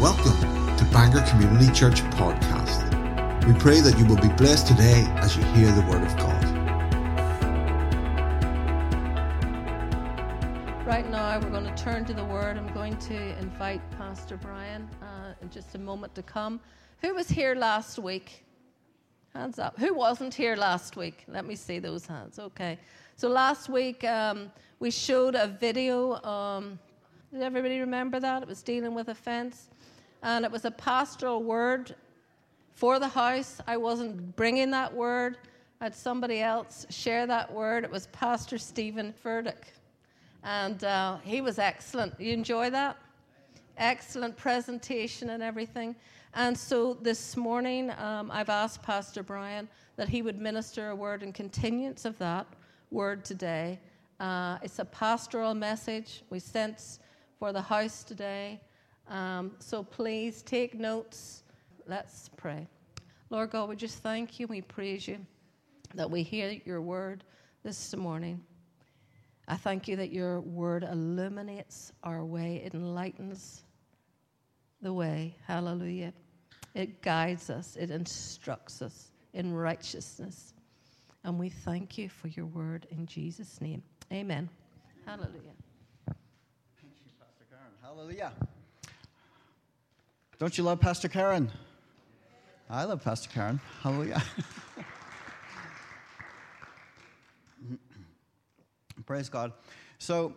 [0.00, 0.40] Welcome
[0.78, 2.88] to Bangor Community Church Podcast.
[3.46, 6.42] We pray that you will be blessed today as you hear the Word of God.
[10.86, 12.56] Right now, we're going to turn to the Word.
[12.56, 16.60] I'm going to invite Pastor Brian uh, in just a moment to come.
[17.02, 18.46] Who was here last week?
[19.34, 19.78] Hands up.
[19.78, 21.24] Who wasn't here last week?
[21.28, 22.38] Let me see those hands.
[22.38, 22.78] Okay.
[23.16, 26.14] So last week um, we showed a video.
[26.22, 26.78] Um,
[27.32, 28.42] did everybody remember that?
[28.42, 29.68] It was dealing with offense.
[30.22, 31.94] And it was a pastoral word
[32.74, 33.60] for the house.
[33.66, 35.38] I wasn't bringing that word.
[35.80, 37.84] I had somebody else share that word.
[37.84, 39.72] It was Pastor Steven Furtick.
[40.42, 42.18] And uh, he was excellent.
[42.20, 42.96] You enjoy that?
[43.78, 45.96] Excellent presentation and everything.
[46.34, 51.22] And so this morning, um, I've asked Pastor Brian that he would minister a word
[51.22, 52.46] in continuance of that
[52.90, 53.78] word today.
[54.20, 56.98] Uh, it's a pastoral message we sent
[57.38, 58.60] for the house today.
[59.10, 61.42] Um, so please take notes.
[61.86, 62.68] Let's pray.
[63.28, 64.46] Lord God, we just thank you.
[64.46, 65.18] We praise you
[65.94, 67.24] that we hear your word
[67.64, 68.40] this morning.
[69.48, 73.64] I thank you that your word illuminates our way, it enlightens
[74.80, 75.34] the way.
[75.44, 76.12] Hallelujah.
[76.74, 80.54] It guides us, it instructs us in righteousness.
[81.24, 83.82] And we thank you for your word in Jesus' name.
[84.12, 84.48] Amen.
[85.04, 85.56] Hallelujah.
[86.06, 87.72] Thank you, Pastor Karen.
[87.82, 88.32] Hallelujah.
[90.40, 91.52] Don't you love Pastor Karen?
[92.70, 93.60] I love Pastor Karen.
[93.82, 94.22] Hallelujah.
[99.06, 99.52] Praise God.
[99.98, 100.32] So,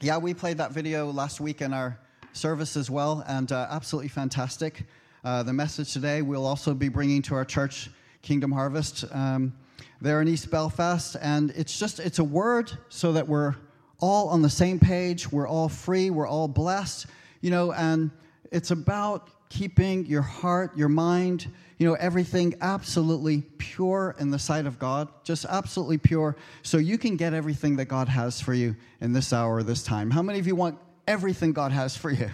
[0.00, 1.98] yeah, we played that video last week in our
[2.32, 4.86] service as well, and uh, absolutely fantastic.
[5.22, 7.90] Uh, the message today we'll also be bringing to our church,
[8.22, 9.52] Kingdom Harvest, um,
[10.00, 13.54] there in East Belfast, and it's just it's a word so that we're
[14.00, 17.04] all on the same page, we're all free, we're all blessed,
[17.42, 18.10] you know, and
[18.50, 24.66] it's about keeping your heart, your mind, you know, everything absolutely pure in the sight
[24.66, 28.76] of God, just absolutely pure, so you can get everything that God has for you
[29.00, 30.10] in this hour, this time.
[30.10, 32.30] How many of you want everything God has for you?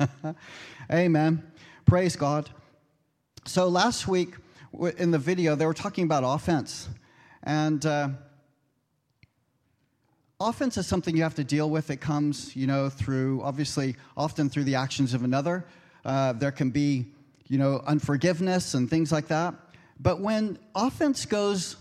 [0.90, 1.42] Amen.
[1.86, 2.50] Praise God.
[3.46, 4.34] So last week
[4.96, 6.88] in the video, they were talking about offense.
[7.42, 8.08] And uh,
[10.40, 11.90] offense is something you have to deal with.
[11.90, 15.64] It comes, you know, through, obviously, often through the actions of another.
[16.04, 17.06] Uh, there can be,
[17.48, 19.54] you know, unforgiveness and things like that.
[20.00, 21.76] But when offense goes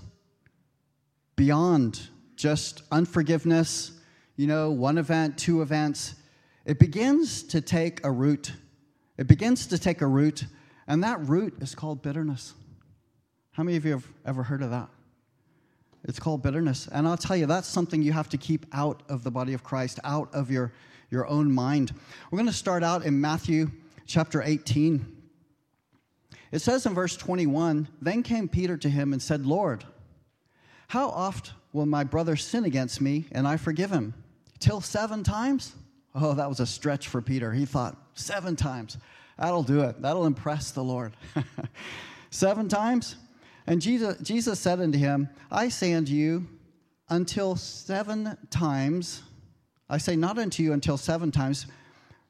[1.35, 1.99] beyond
[2.35, 3.91] just unforgiveness,
[4.35, 6.15] you know, one event, two events,
[6.65, 8.53] it begins to take a root
[9.17, 10.45] it begins to take a root,
[10.87, 12.53] and that root is called bitterness.
[13.51, 14.89] How many of you have ever heard of that?
[16.05, 16.87] It's called bitterness.
[16.91, 19.63] And I'll tell you, that's something you have to keep out of the body of
[19.63, 20.73] Christ, out of your,
[21.09, 21.93] your own mind.
[22.29, 23.71] We're going to start out in Matthew
[24.05, 25.05] chapter 18.
[26.51, 29.85] It says in verse 21 Then came Peter to him and said, Lord,
[30.87, 34.13] how oft will my brother sin against me and I forgive him?
[34.59, 35.73] Till seven times?
[36.13, 37.51] Oh, that was a stretch for Peter.
[37.51, 38.97] He thought, seven times.
[39.37, 40.01] That'll do it.
[40.01, 41.13] That'll impress the Lord.
[42.29, 43.15] seven times?
[43.68, 46.47] And Jesus, Jesus said unto him, I say unto you,
[47.09, 49.22] until seven times,
[49.90, 51.68] I say not unto you until seven times,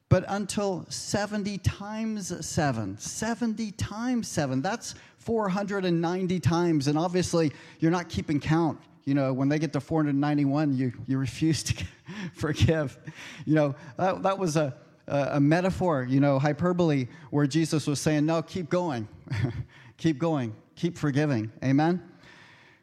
[0.10, 2.98] but until 70 times seven.
[2.98, 4.62] 70 times seven.
[4.62, 6.88] That's 490 times.
[6.88, 11.18] And obviously, you're not keeping count you know, when they get to 491, you, you
[11.18, 11.86] refuse to
[12.34, 12.98] forgive.
[13.46, 14.76] You know, that, that was a,
[15.08, 19.08] a, metaphor, you know, hyperbole, where Jesus was saying, no, keep going,
[19.98, 21.52] keep going, keep forgiving.
[21.64, 22.02] Amen?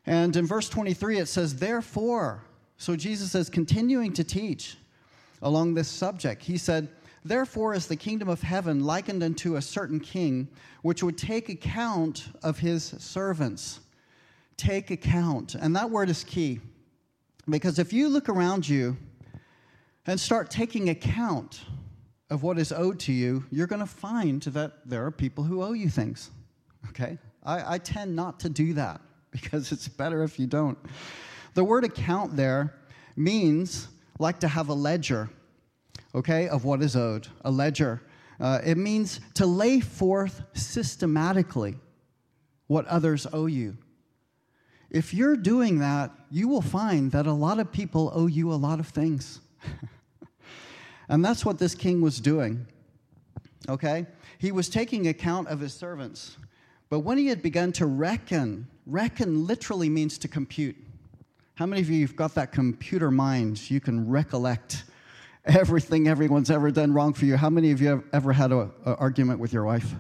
[0.06, 2.42] And in verse 23, it says, therefore,
[2.76, 4.76] so Jesus is continuing to teach
[5.42, 6.42] along this subject.
[6.42, 6.88] He said,
[7.22, 10.48] Therefore is the kingdom of heaven likened unto a certain king,
[10.81, 13.81] which would take account of his servants
[14.60, 15.54] take account.
[15.54, 16.60] And that word is key
[17.48, 18.96] because if you look around you
[20.06, 21.62] and start taking account
[22.28, 25.62] of what is owed to you, you're going to find that there are people who
[25.62, 26.31] owe you things.
[26.90, 27.19] Okay?
[27.44, 29.00] I, I tend not to do that
[29.31, 30.78] because it's better if you don't.
[31.54, 32.75] The word account there
[33.16, 33.88] means
[34.19, 35.31] like to have a ledger,
[36.14, 38.02] okay, of what is owed, a ledger.
[38.38, 41.76] Uh, it means to lay forth systematically
[42.66, 43.76] what others owe you.
[44.90, 48.54] If you're doing that, you will find that a lot of people owe you a
[48.54, 49.40] lot of things.
[51.08, 52.66] and that's what this king was doing.
[53.69, 54.06] Okay?
[54.38, 56.36] He was taking account of his servants.
[56.90, 60.76] But when he had begun to reckon, reckon literally means to compute.
[61.54, 63.70] How many of you have got that computer mind?
[63.70, 64.82] You can recollect
[65.44, 67.37] everything everyone's ever done wrong for you.
[67.37, 69.94] How many of you have ever had an argument with your wife?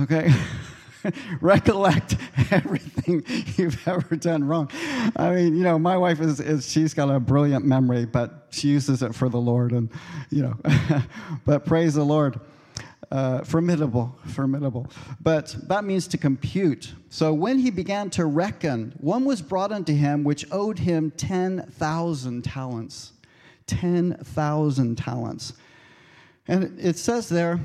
[0.00, 0.32] Okay?
[1.40, 2.16] recollect
[2.50, 3.24] everything
[3.56, 4.70] you've ever done wrong.
[5.14, 8.68] I mean, you know, my wife is, is she's got a brilliant memory, but she
[8.68, 9.88] uses it for the Lord, and
[10.30, 10.56] you know,
[11.44, 12.40] but praise the Lord.
[13.12, 14.90] Uh, formidable, formidable.
[15.20, 16.94] But that means to compute.
[17.10, 22.42] So when he began to reckon, one was brought unto him which owed him 10,000
[22.42, 23.12] talents.
[23.66, 25.52] 10,000 talents.
[26.48, 27.60] And it says there,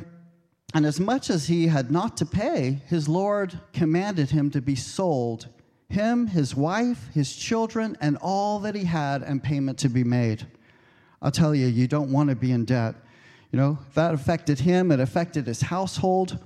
[0.74, 4.76] and as much as he had not to pay, his Lord commanded him to be
[4.76, 5.48] sold,
[5.88, 10.46] him, his wife, his children, and all that he had, and payment to be made.
[11.22, 12.96] I'll tell you, you don't want to be in debt.
[13.52, 16.38] You know, that affected him, it affected his household,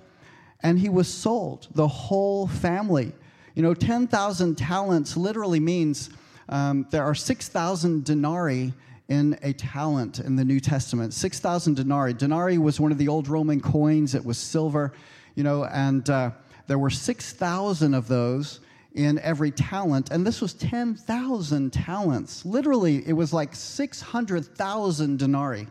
[0.61, 3.11] and he was sold, the whole family.
[3.55, 6.11] You know, 10,000 talents literally means
[6.49, 8.73] um, there are 6,000 denarii
[9.09, 11.13] in a talent in the New Testament.
[11.13, 12.13] 6,000 denarii.
[12.13, 14.93] Denarii was one of the old Roman coins, it was silver,
[15.35, 16.31] you know, and uh,
[16.67, 18.59] there were 6,000 of those
[18.93, 22.45] in every talent, and this was 10,000 talents.
[22.45, 25.67] Literally, it was like 600,000 denarii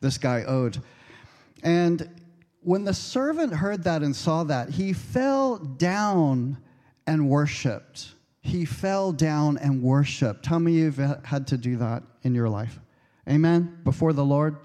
[0.00, 0.78] this guy owed.
[1.62, 2.08] And
[2.60, 6.58] when the servant heard that and saw that, he fell down
[7.06, 8.14] and worshiped
[8.48, 10.46] he fell down and worshiped.
[10.46, 12.80] How many of you have had to do that in your life?
[13.28, 13.78] Amen?
[13.84, 14.56] Before the Lord?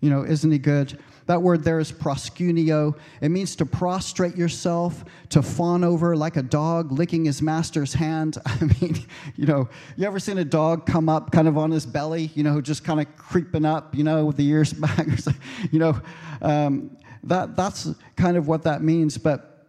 [0.00, 0.98] You know, isn't he good?
[1.26, 2.98] That word there is proskuneo.
[3.20, 8.36] It means to prostrate yourself, to fawn over like a dog licking his master's hand.
[8.46, 9.06] I mean,
[9.36, 12.42] you know, you ever seen a dog come up kind of on his belly, you
[12.42, 15.78] know, just kind of creeping up, you know, with the ears back or something, you
[15.78, 16.00] know,
[16.42, 19.16] um, that, that's kind of what that means.
[19.16, 19.68] But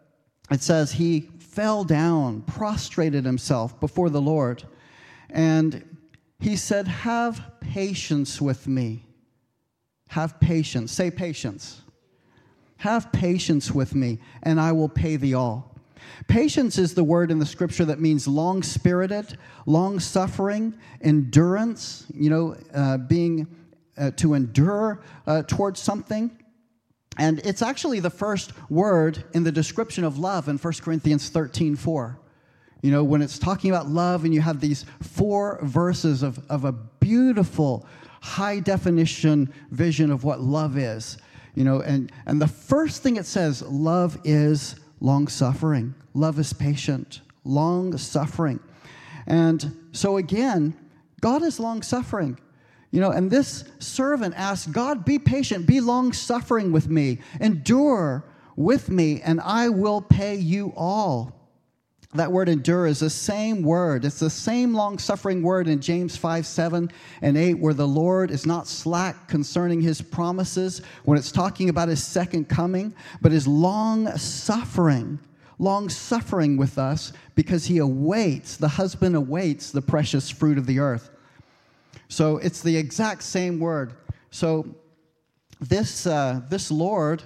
[0.50, 4.64] it says he fell down, prostrated himself before the Lord,
[5.30, 5.98] and
[6.40, 9.06] he said, Have patience with me.
[10.12, 10.92] Have patience.
[10.92, 11.84] Say patience.
[12.78, 15.74] Have patience with me, and I will pay thee all.
[16.28, 22.30] Patience is the word in the scripture that means long spirited, long suffering, endurance, you
[22.30, 23.48] know, uh, being
[23.98, 26.30] uh, to endure uh, towards something.
[27.18, 31.78] And it's actually the first word in the description of love in 1 Corinthians 13
[31.78, 32.20] 4.
[32.82, 36.66] You know, when it's talking about love, and you have these four verses of, of
[36.66, 37.86] a beautiful,
[38.22, 41.18] high definition vision of what love is.
[41.56, 46.54] You know, and, and the first thing it says, love is long suffering, love is
[46.54, 48.60] patient, long suffering.
[49.28, 50.78] And so again,
[51.20, 52.40] God is long suffering.
[52.92, 58.26] You know, and this servant asked, God, be patient, be long suffering with me, endure
[58.56, 61.41] with me, and I will pay you all.
[62.14, 64.04] That word endure is the same word.
[64.04, 66.92] It's the same long suffering word in James 5 7
[67.22, 71.88] and 8, where the Lord is not slack concerning his promises when it's talking about
[71.88, 75.20] his second coming, but is long suffering,
[75.58, 80.80] long suffering with us because he awaits, the husband awaits the precious fruit of the
[80.80, 81.12] earth.
[82.10, 83.94] So it's the exact same word.
[84.32, 84.76] So
[85.62, 87.24] this, uh, this Lord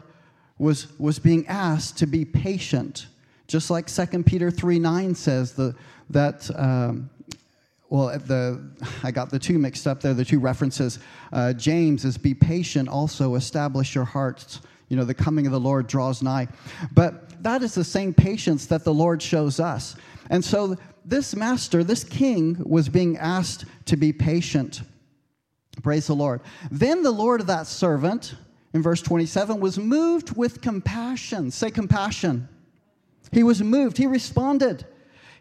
[0.60, 3.08] was, was being asked to be patient,
[3.48, 5.76] just like 2 Peter 3 9 says the,
[6.10, 6.50] that.
[6.58, 7.10] Um,
[7.90, 8.62] well, the
[9.04, 10.14] I got the two mixed up there.
[10.14, 11.00] The two references.
[11.32, 12.90] Uh, James is be patient.
[12.90, 14.62] Also, establish your hearts.
[14.90, 16.48] You know, the coming of the Lord draws nigh.
[16.94, 19.96] But that is the same patience that the Lord shows us.
[20.30, 20.76] And so
[21.06, 24.82] this master, this king, was being asked to be patient.
[25.84, 26.42] Praise the Lord.
[26.72, 28.36] Then the Lord of that servant,
[28.74, 31.52] in verse 27, was moved with compassion.
[31.52, 32.48] Say compassion.
[33.36, 33.98] He was moved.
[33.98, 34.86] He responded.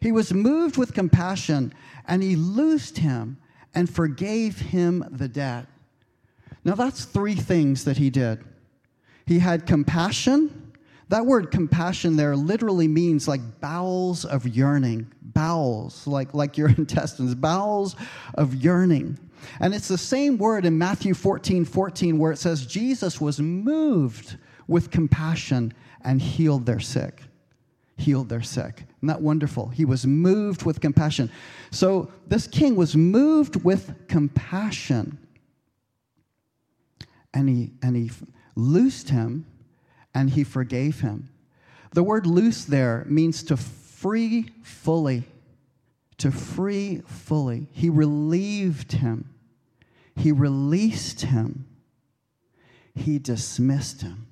[0.00, 1.72] He was moved with compassion,
[2.08, 3.38] and he loosed him
[3.72, 5.66] and forgave him the debt.
[6.64, 8.42] Now, that's three things that he did.
[9.26, 10.72] He had compassion,
[11.10, 17.36] that word compassion there literally means like bowels of yearning, bowels, like, like your intestines,
[17.36, 17.94] bowels
[18.34, 19.20] of yearning.
[19.60, 24.36] And it's the same word in Matthew 14 14, where it says, Jesus was moved
[24.66, 25.72] with compassion
[26.02, 27.22] and healed their sick.
[27.96, 28.84] Healed their sick.
[28.98, 29.68] Isn't that wonderful?
[29.68, 31.30] He was moved with compassion.
[31.70, 35.18] So this king was moved with compassion.
[37.32, 38.10] And he, and he
[38.56, 39.46] loosed him
[40.14, 41.28] and he forgave him.
[41.92, 45.24] The word loose there means to free fully.
[46.18, 47.68] To free fully.
[47.72, 49.30] He relieved him.
[50.16, 51.66] He released him.
[52.94, 54.26] He dismissed him.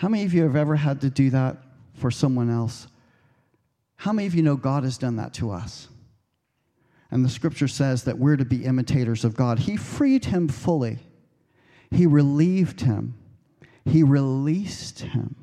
[0.00, 1.58] How many of you have ever had to do that
[1.92, 2.86] for someone else?
[3.96, 5.88] How many of you know God has done that to us?
[7.10, 9.58] And the scripture says that we're to be imitators of God.
[9.58, 11.00] He freed him fully,
[11.90, 13.14] he relieved him,
[13.84, 15.36] he released him,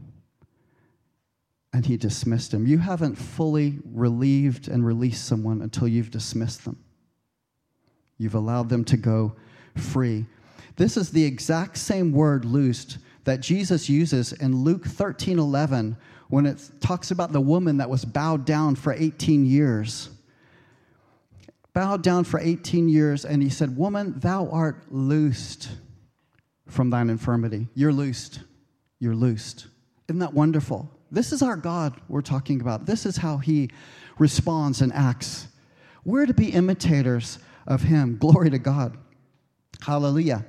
[1.71, 2.65] and he dismissed him.
[2.65, 6.83] You haven't fully relieved and released someone until you've dismissed them.
[8.17, 9.35] You've allowed them to go
[9.75, 10.25] free.
[10.77, 12.97] This is the exact same word loosed
[13.27, 15.97] that Jesus uses in Luke 13 11
[16.29, 20.09] when it talks about the woman that was bowed down for 18 years.
[21.73, 25.67] Bowed down for 18 years, and he said, Woman, thou art loosed
[26.67, 27.67] from thine infirmity.
[27.73, 28.39] You're loosed.
[28.99, 29.67] You're loosed.
[30.07, 30.89] Isn't that wonderful?
[31.11, 32.85] This is our God we're talking about.
[32.85, 33.69] This is how he
[34.17, 35.49] responds and acts.
[36.05, 38.15] We're to be imitators of him.
[38.19, 38.97] Glory to God.
[39.81, 40.45] Hallelujah.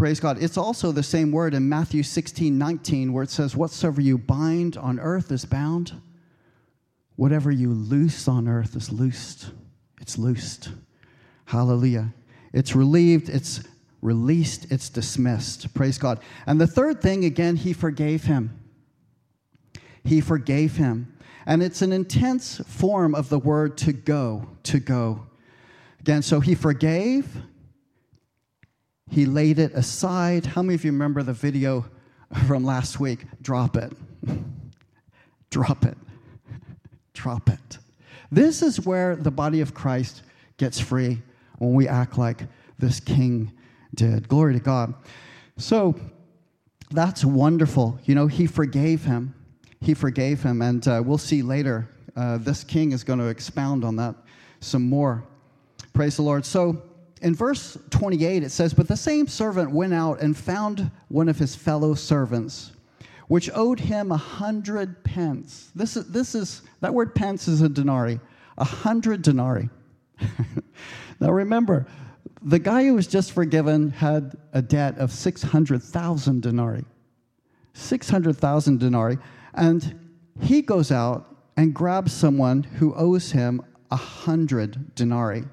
[0.00, 0.42] Praise God.
[0.42, 4.78] It's also the same word in Matthew 16, 19, where it says, Whatsoever you bind
[4.78, 5.92] on earth is bound,
[7.16, 9.50] whatever you loose on earth is loosed.
[10.00, 10.70] It's loosed.
[11.44, 12.14] Hallelujah.
[12.54, 13.62] It's relieved, it's
[14.00, 15.74] released, it's dismissed.
[15.74, 16.20] Praise God.
[16.46, 18.58] And the third thing, again, he forgave him.
[20.02, 21.14] He forgave him.
[21.44, 25.26] And it's an intense form of the word to go, to go.
[26.00, 27.42] Again, so he forgave,
[29.10, 30.46] he laid it aside.
[30.46, 31.84] How many of you remember the video
[32.46, 33.26] from last week?
[33.42, 33.92] Drop it.
[35.50, 35.98] Drop it.
[37.12, 37.78] Drop it.
[38.30, 40.22] This is where the body of Christ
[40.56, 41.20] gets free
[41.58, 42.44] when we act like
[42.78, 43.52] this king
[43.94, 44.28] did.
[44.28, 44.94] Glory to God.
[45.56, 45.96] So
[46.92, 47.98] that's wonderful.
[48.04, 49.34] You know, he forgave him.
[49.80, 50.62] He forgave him.
[50.62, 54.14] And uh, we'll see later, uh, this king is going to expound on that
[54.60, 55.24] some more.
[55.92, 56.44] Praise the Lord.
[56.44, 56.82] So
[57.22, 61.38] in verse 28, it says, But the same servant went out and found one of
[61.38, 62.72] his fellow servants,
[63.28, 65.70] which owed him a hundred pence.
[65.74, 68.20] This is, this is that word pence is a denarii,
[68.56, 69.68] a hundred denarii.
[71.20, 71.86] now remember,
[72.42, 76.84] the guy who was just forgiven had a debt of 600,000 denarii.
[77.74, 79.18] 600,000 denarii.
[79.54, 79.98] And
[80.40, 83.60] he goes out and grabs someone who owes him
[83.90, 85.44] a hundred denarii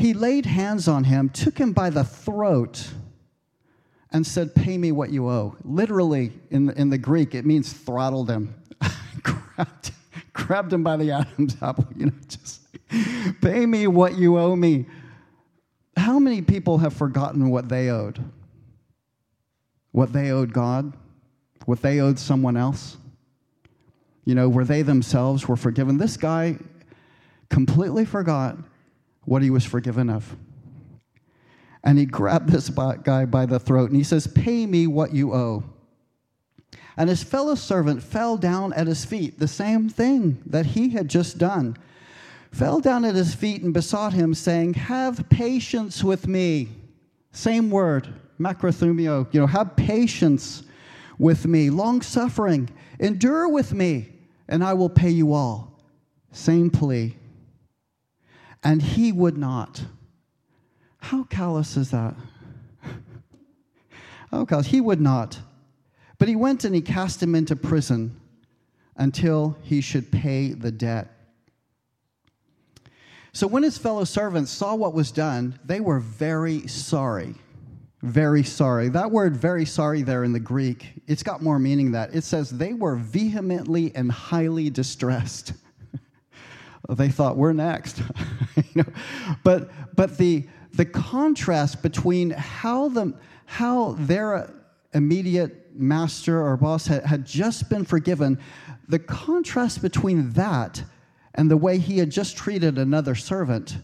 [0.00, 2.88] he laid hands on him, took him by the throat,
[4.10, 5.56] and said, Pay me what you owe.
[5.62, 8.54] Literally, in the, in the Greek, it means throttled him,
[9.22, 9.92] grabbed,
[10.32, 12.62] grabbed him by the Adam's apple, you know, just
[13.40, 14.86] pay me what you owe me.
[15.96, 18.24] How many people have forgotten what they owed?
[19.92, 20.92] What they owed God?
[21.66, 22.96] What they owed someone else?
[24.24, 25.98] You know, where they themselves were forgiven.
[25.98, 26.56] This guy
[27.48, 28.56] completely forgot
[29.30, 30.34] what he was forgiven of.
[31.84, 35.32] And he grabbed this guy by the throat and he says, Pay me what you
[35.32, 35.62] owe.
[36.96, 41.06] And his fellow servant fell down at his feet, the same thing that he had
[41.06, 41.76] just done.
[42.50, 46.68] Fell down at his feet and besought him, saying, Have patience with me.
[47.30, 50.64] Same word, macrothumio, you know, have patience
[51.18, 52.68] with me, long suffering,
[52.98, 54.08] endure with me,
[54.48, 55.80] and I will pay you all.
[56.32, 57.14] Same plea
[58.62, 59.82] and he would not.
[60.98, 62.14] How callous is that?
[64.30, 64.66] How callous.
[64.66, 65.38] He would not.
[66.18, 68.20] But he went and he cast him into prison
[68.96, 71.08] until he should pay the debt.
[73.32, 77.34] So when his fellow servants saw what was done, they were very sorry.
[78.02, 78.88] Very sorry.
[78.88, 82.14] That word very sorry there in the Greek, it's got more meaning that.
[82.14, 85.52] It says they were vehemently and highly distressed.
[86.94, 88.02] they thought we're next.
[88.56, 88.92] you know?
[89.44, 93.14] But but the the contrast between how the
[93.46, 94.52] how their
[94.92, 98.38] immediate master or boss had, had just been forgiven,
[98.88, 100.82] the contrast between that
[101.34, 103.78] and the way he had just treated another servant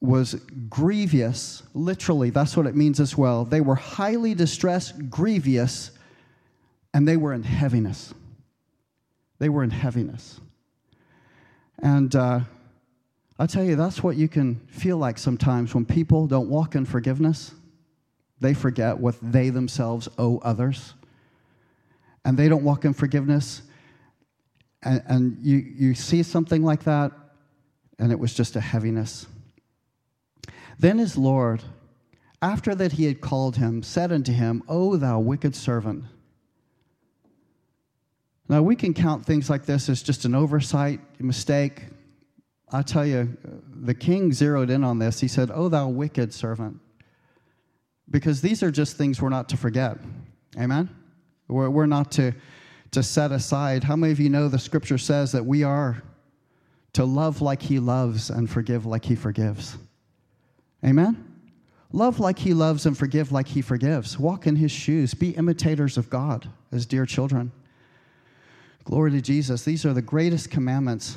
[0.00, 0.34] was
[0.68, 1.62] grievous.
[1.74, 3.44] Literally, that's what it means as well.
[3.44, 5.90] They were highly distressed, grievous,
[6.92, 8.14] and they were in heaviness.
[9.38, 10.40] They were in heaviness.
[11.82, 12.40] And uh,
[13.38, 16.84] I'll tell you, that's what you can feel like sometimes when people don't walk in
[16.84, 17.52] forgiveness.
[18.40, 20.94] They forget what they themselves owe others.
[22.24, 23.62] And they don't walk in forgiveness.
[24.82, 27.12] And, and you, you see something like that,
[27.98, 29.26] and it was just a heaviness.
[30.78, 31.62] Then his Lord,
[32.40, 36.04] after that he had called him, said unto him, O thou wicked servant.
[38.50, 41.84] Now, we can count things like this as just an oversight, a mistake.
[42.72, 43.36] I tell you,
[43.84, 45.20] the king zeroed in on this.
[45.20, 46.80] He said, Oh, thou wicked servant.
[48.10, 49.98] Because these are just things we're not to forget.
[50.58, 50.90] Amen?
[51.46, 52.34] We're, we're not to,
[52.90, 53.84] to set aside.
[53.84, 56.10] How many of you know the scripture says that we are to
[56.94, 59.78] to love like he loves and forgive like he forgives.
[60.84, 61.24] Amen?
[61.92, 64.18] Love like he loves and forgive like he forgives.
[64.18, 65.14] Walk in his shoes.
[65.14, 67.52] Be imitators of God as dear children.
[68.90, 69.62] Glory to Jesus.
[69.62, 71.16] These are the greatest commandments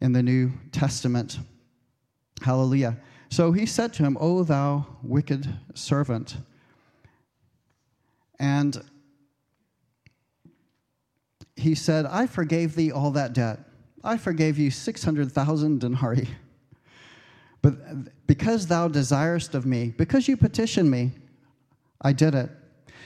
[0.00, 1.40] in the New Testament.
[2.42, 2.96] Hallelujah.
[3.28, 6.36] So he said to him, O thou wicked servant.
[8.38, 8.80] And
[11.56, 13.58] he said, I forgave thee all that debt.
[14.04, 16.28] I forgave you 600,000 denarii.
[17.62, 21.10] But because thou desirest of me, because you petitioned me,
[22.00, 22.48] I did it.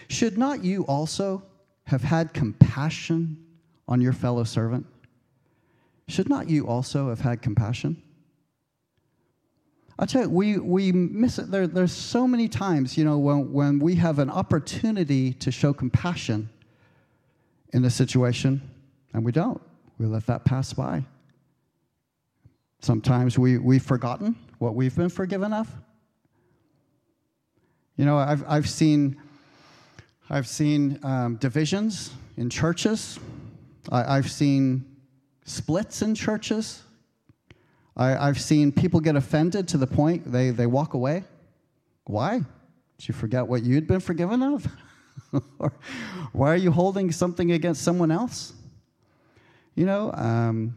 [0.09, 1.45] Should not you also
[1.85, 3.47] have had compassion
[3.91, 4.87] on your fellow servant?
[6.09, 8.03] Should not you also have had compassion?
[9.99, 11.51] I tell you, we, we miss it.
[11.51, 15.75] There, there's so many times, you know, when, when we have an opportunity to show
[15.75, 16.49] compassion
[17.75, 18.63] in a situation,
[19.13, 19.61] and we don't.
[19.99, 21.05] We let that pass by.
[22.81, 25.71] Sometimes we, we've forgotten what we've been forgiven of.
[27.97, 29.21] You know, I've, I've seen,
[30.31, 33.19] I've seen um, divisions in churches,
[33.91, 34.85] I, have seen
[35.45, 36.83] splits in churches.
[37.97, 41.25] I, have seen people get offended to the point they, they walk away.
[42.05, 42.39] Why?
[42.99, 44.67] Did you forget what you'd been forgiven of?
[45.59, 45.73] or
[46.33, 48.53] why are you holding something against someone else?
[49.75, 50.77] You know, um,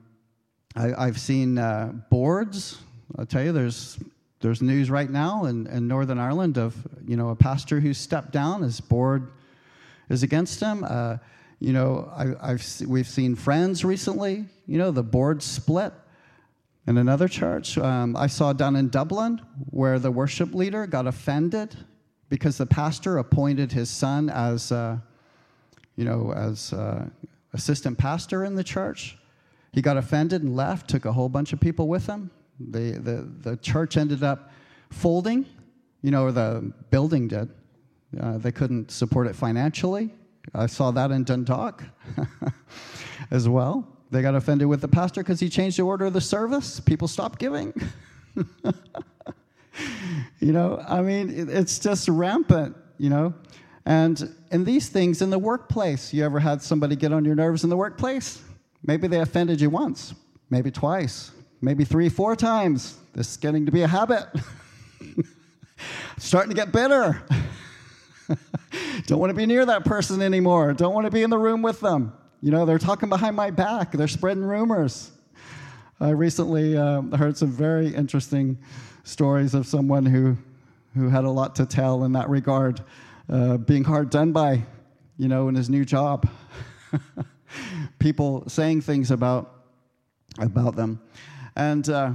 [0.75, 2.79] I, have seen uh, boards.
[3.17, 3.99] I'll tell you, there's
[4.39, 6.75] there's news right now in, in Northern Ireland of
[7.07, 8.61] you know a pastor who stepped down.
[8.61, 9.31] His board
[10.09, 10.83] is against him.
[10.83, 11.17] Uh,
[11.63, 14.43] you know, I, have we've seen friends recently.
[14.67, 15.93] You know, the board split.
[16.87, 19.39] In another church, um, I saw down in Dublin
[19.69, 21.73] where the worship leader got offended
[22.27, 24.97] because the pastor appointed his son as, uh,
[25.95, 27.07] you know, as uh,
[27.53, 29.17] assistant pastor in the church.
[29.71, 32.29] He got offended and left, took a whole bunch of people with him.
[32.59, 34.51] The, the, the church ended up
[34.89, 35.45] folding,
[36.01, 37.49] you know, or the building did.
[38.19, 40.13] Uh, they couldn't support it financially.
[40.53, 41.83] I saw that in Dundalk
[43.31, 43.87] as well.
[44.11, 46.79] They got offended with the pastor because he changed the order of the service.
[46.79, 47.73] People stopped giving.
[50.39, 53.33] you know, I mean, it's just rampant, you know.
[53.85, 57.63] And in these things in the workplace, you ever had somebody get on your nerves
[57.63, 58.41] in the workplace?
[58.85, 60.13] Maybe they offended you once,
[60.49, 62.97] maybe twice, maybe three, four times.
[63.13, 64.25] This is getting to be a habit.
[66.17, 67.23] Starting to get bitter.
[69.07, 70.73] Don't want to be near that person anymore.
[70.73, 72.13] Don't want to be in the room with them.
[72.41, 75.11] You know, they're talking behind my back, they're spreading rumors.
[75.99, 78.57] I recently uh, heard some very interesting
[79.03, 80.37] stories of someone who,
[80.95, 82.81] who had a lot to tell in that regard,
[83.29, 84.63] uh, being hard done by,
[85.17, 86.29] you know, in his new job.
[87.99, 89.65] people saying things about,
[90.39, 91.01] about them.
[91.55, 92.13] And uh,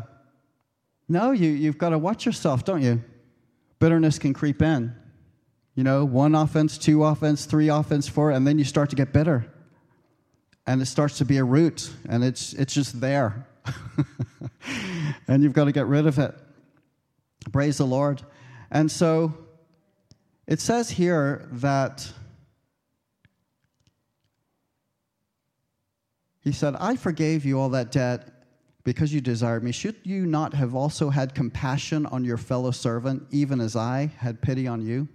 [1.08, 3.02] no, you, you've got to watch yourself, don't you?
[3.78, 4.94] Bitterness can creep in.
[5.78, 9.12] You know, one offense, two offense, three offense, four, and then you start to get
[9.12, 9.46] bitter.
[10.66, 13.46] And it starts to be a root, and it's, it's just there.
[15.28, 16.34] and you've got to get rid of it.
[17.52, 18.22] Praise the Lord.
[18.72, 19.32] And so
[20.48, 22.12] it says here that
[26.40, 28.30] He said, I forgave you all that debt
[28.82, 29.70] because you desired me.
[29.70, 34.42] Should you not have also had compassion on your fellow servant, even as I had
[34.42, 35.06] pity on you?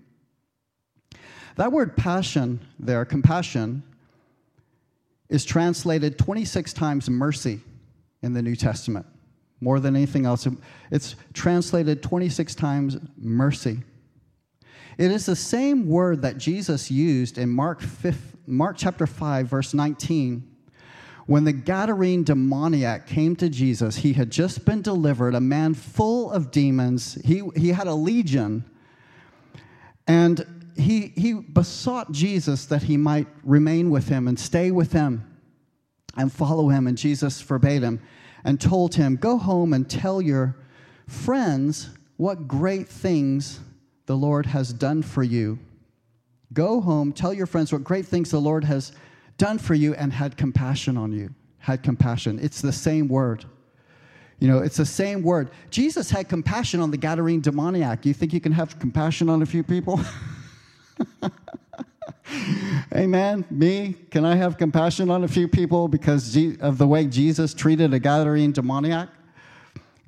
[1.55, 3.83] That word passion there, compassion,
[5.29, 7.59] is translated 26 times mercy
[8.21, 9.05] in the New Testament,
[9.61, 10.47] more than anything else.
[10.91, 13.79] It's translated 26 times mercy.
[14.97, 18.15] It is the same word that Jesus used in Mark, 5,
[18.47, 20.53] Mark chapter 5, verse 19
[21.25, 26.31] when the Gadarene demoniac came to Jesus, he had just been delivered, a man full
[26.31, 27.17] of demons.
[27.23, 28.65] He, he had a legion.
[30.05, 35.39] And he, he besought Jesus that he might remain with him and stay with him
[36.17, 36.87] and follow him.
[36.87, 38.01] And Jesus forbade him
[38.43, 40.55] and told him, Go home and tell your
[41.07, 43.59] friends what great things
[44.05, 45.59] the Lord has done for you.
[46.53, 48.91] Go home, tell your friends what great things the Lord has
[49.37, 51.33] done for you and had compassion on you.
[51.57, 52.39] Had compassion.
[52.41, 53.45] It's the same word.
[54.39, 55.51] You know, it's the same word.
[55.69, 58.05] Jesus had compassion on the Gadarene demoniac.
[58.05, 60.01] You think you can have compassion on a few people?
[62.95, 63.45] Amen.
[63.49, 67.93] Me, can I have compassion on a few people because of the way Jesus treated
[67.93, 69.09] a Gadarene demoniac?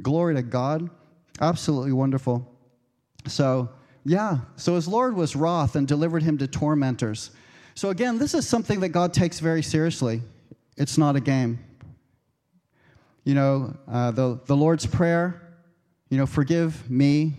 [0.01, 0.89] Glory to God.
[1.41, 2.51] Absolutely wonderful.
[3.27, 3.69] So,
[4.05, 7.31] yeah, so his Lord was wroth and delivered him to tormentors.
[7.73, 10.21] So, again, this is something that God takes very seriously.
[10.77, 11.59] It's not a game.
[13.25, 15.41] you know, uh, the, the Lord's Prayer,
[16.09, 17.33] you know, forgive me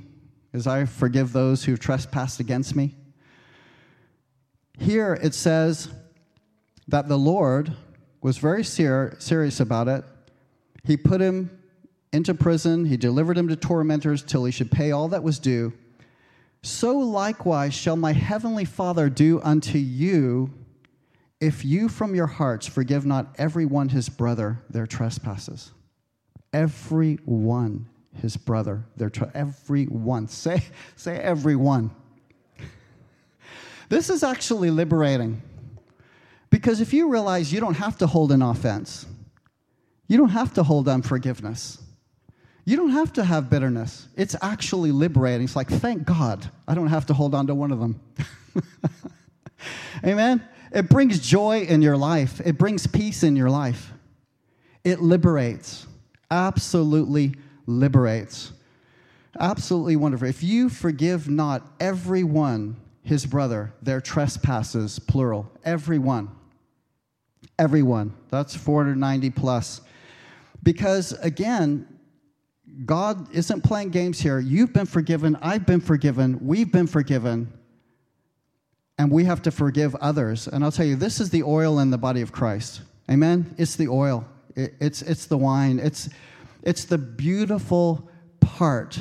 [0.52, 2.94] as I forgive those who have trespassed against me.
[4.78, 5.88] Here it says
[6.88, 7.72] that the Lord
[8.20, 10.04] was very ser- serious about it.
[10.84, 11.50] He put him
[12.12, 15.72] into prison, he delivered him to tormentors till he should pay all that was due.
[16.62, 20.52] So likewise shall my heavenly Father do unto you
[21.40, 25.72] if you from your hearts forgive not every one his brother their trespasses.
[26.52, 30.28] Every one his brother their tre- every one.
[30.28, 30.64] Say
[30.96, 31.90] say every one.
[33.88, 35.42] This is actually liberating.
[36.50, 39.06] Because if you realize you don't have to hold an offense,
[40.08, 41.78] you don't have to hold unforgiveness,
[42.64, 44.08] you don't have to have bitterness.
[44.16, 45.44] It's actually liberating.
[45.44, 48.00] It's like, thank God I don't have to hold on to one of them.
[50.04, 50.42] Amen?
[50.72, 53.92] It brings joy in your life, it brings peace in your life.
[54.84, 55.86] It liberates,
[56.30, 57.34] absolutely
[57.66, 58.52] liberates.
[59.38, 60.28] Absolutely wonderful.
[60.28, 65.50] If you forgive not everyone his brother their trespasses, plural.
[65.64, 66.28] Everyone.
[67.58, 68.12] Everyone.
[68.30, 69.80] That's 490 plus.
[70.62, 71.86] Because again,
[72.84, 74.40] God isn't playing games here.
[74.40, 75.38] You've been forgiven.
[75.40, 76.44] I've been forgiven.
[76.44, 77.52] We've been forgiven.
[78.98, 80.48] And we have to forgive others.
[80.48, 82.82] And I'll tell you, this is the oil in the body of Christ.
[83.08, 83.54] Amen?
[83.56, 86.08] It's the oil, it, it's, it's the wine, it's,
[86.62, 88.98] it's the beautiful part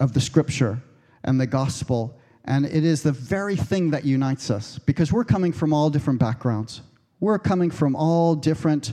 [0.00, 0.80] of the scripture
[1.22, 5.52] and the gospel and it is the very thing that unites us because we're coming
[5.52, 6.82] from all different backgrounds.
[7.20, 8.92] We're coming from all different,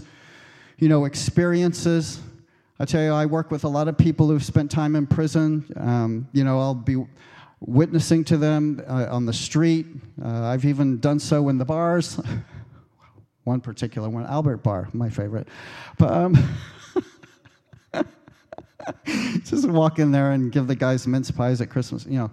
[0.77, 2.21] you know, experiences.
[2.79, 5.65] I tell you, I work with a lot of people who've spent time in prison.
[5.75, 7.03] Um, you know, I'll be
[7.59, 9.87] witnessing to them uh, on the street.
[10.23, 12.21] Uh, I've even done so in the bars.
[13.43, 15.47] one particular one, Albert Bar, my favorite.
[15.97, 16.37] But um,
[19.43, 22.31] just walk in there and give the guys mince pies at Christmas, you know.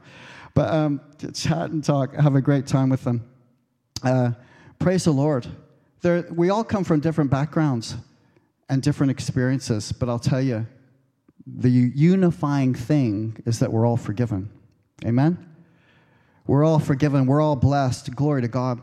[0.56, 1.02] But um,
[1.34, 3.28] chat and talk, have a great time with them.
[4.02, 4.30] Uh,
[4.78, 5.46] praise the Lord.
[6.00, 7.94] There, we all come from different backgrounds
[8.70, 10.66] and different experiences, but I'll tell you,
[11.46, 14.48] the unifying thing is that we're all forgiven.
[15.04, 15.46] Amen?
[16.46, 17.26] We're all forgiven.
[17.26, 18.16] We're all blessed.
[18.16, 18.80] Glory to God.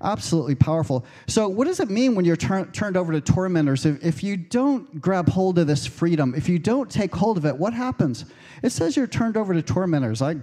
[0.00, 1.04] Absolutely powerful.
[1.26, 3.84] So, what does it mean when you're tur- turned over to tormentors?
[3.84, 7.46] If, if you don't grab hold of this freedom, if you don't take hold of
[7.46, 8.26] it, what happens?
[8.62, 10.22] It says you're turned over to tormentors.
[10.22, 10.36] I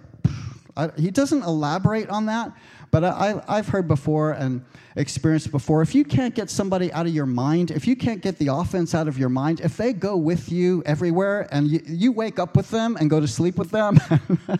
[0.76, 2.52] I, he doesn't elaborate on that,
[2.90, 4.64] but I, have heard before and
[4.96, 5.82] experienced before.
[5.82, 8.94] If you can't get somebody out of your mind, if you can't get the offense
[8.94, 12.56] out of your mind, if they go with you everywhere and you, you wake up
[12.56, 14.00] with them and go to sleep with them,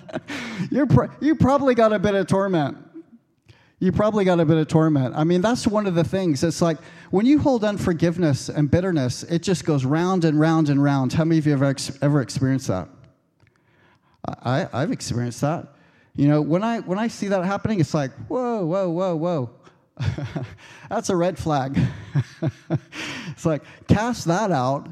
[0.71, 2.78] you're pro- you probably got a bit of torment.
[3.80, 5.13] You probably got a bit of torment.
[5.15, 6.43] I mean, that's one of the things.
[6.43, 6.78] It's like
[7.12, 11.12] when you hold unforgiveness and bitterness, it just goes round and round and round.
[11.12, 12.88] How many of you have ever, ever experienced that?
[14.26, 15.67] I, I've experienced that.
[16.15, 19.49] You know, when I when I see that happening, it's like, whoa, whoa, whoa, whoa.
[20.89, 21.80] That's a red flag.
[23.28, 24.88] it's like, cast that out.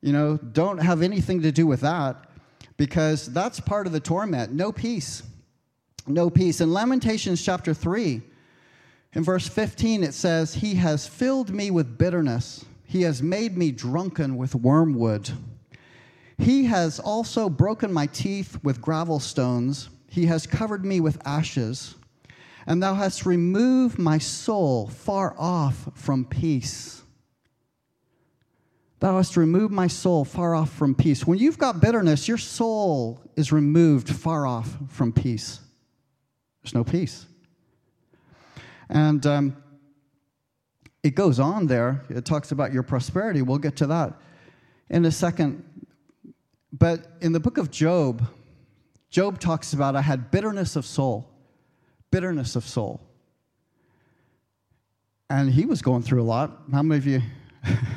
[0.00, 2.30] You know, don't have anything to do with that
[2.76, 4.52] because that's part of the torment.
[4.52, 5.22] No peace.
[6.06, 6.62] No peace.
[6.62, 8.22] In Lamentations chapter 3,
[9.12, 13.70] in verse 15, it says, He has filled me with bitterness, He has made me
[13.70, 15.30] drunken with wormwood.
[16.38, 19.90] He has also broken my teeth with gravel stones.
[20.10, 21.94] He has covered me with ashes,
[22.66, 27.02] and thou hast removed my soul far off from peace.
[28.98, 31.28] Thou hast removed my soul far off from peace.
[31.28, 35.60] When you've got bitterness, your soul is removed far off from peace.
[36.62, 37.26] There's no peace.
[38.88, 39.56] And um,
[41.04, 42.02] it goes on there.
[42.10, 43.42] It talks about your prosperity.
[43.42, 44.20] We'll get to that
[44.90, 45.64] in a second.
[46.72, 48.26] But in the book of Job,
[49.10, 51.28] Job talks about, I had bitterness of soul,
[52.10, 53.00] bitterness of soul.
[55.28, 56.62] And he was going through a lot.
[56.72, 57.22] How many of you?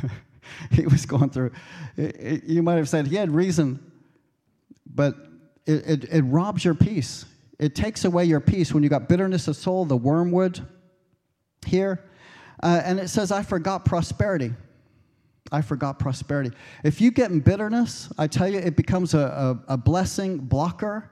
[0.72, 1.52] he was going through.
[1.98, 3.92] You might have said he had reason,
[4.86, 5.16] but
[5.66, 7.26] it, it, it robs your peace.
[7.60, 10.66] It takes away your peace when you got bitterness of soul, the wormwood
[11.66, 12.04] here.
[12.62, 14.54] Uh, and it says, I forgot prosperity.
[15.54, 16.50] I forgot prosperity.
[16.84, 19.20] If you get in bitterness, I tell you, it becomes a,
[19.68, 21.12] a, a blessing blocker,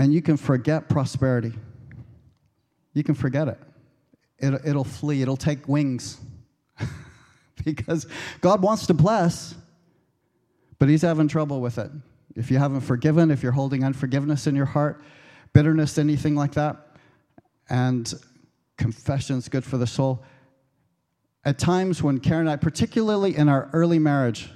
[0.00, 1.52] and you can forget prosperity.
[2.92, 3.58] You can forget it.
[4.38, 6.18] it it'll flee, it'll take wings.
[7.64, 8.08] because
[8.40, 9.54] God wants to bless,
[10.80, 11.92] but He's having trouble with it.
[12.34, 15.04] If you haven't forgiven, if you're holding unforgiveness in your heart,
[15.52, 16.78] bitterness, anything like that,
[17.70, 18.12] and
[18.76, 20.24] confession's good for the soul
[21.44, 24.48] at times when Karen and I, particularly in our early marriage,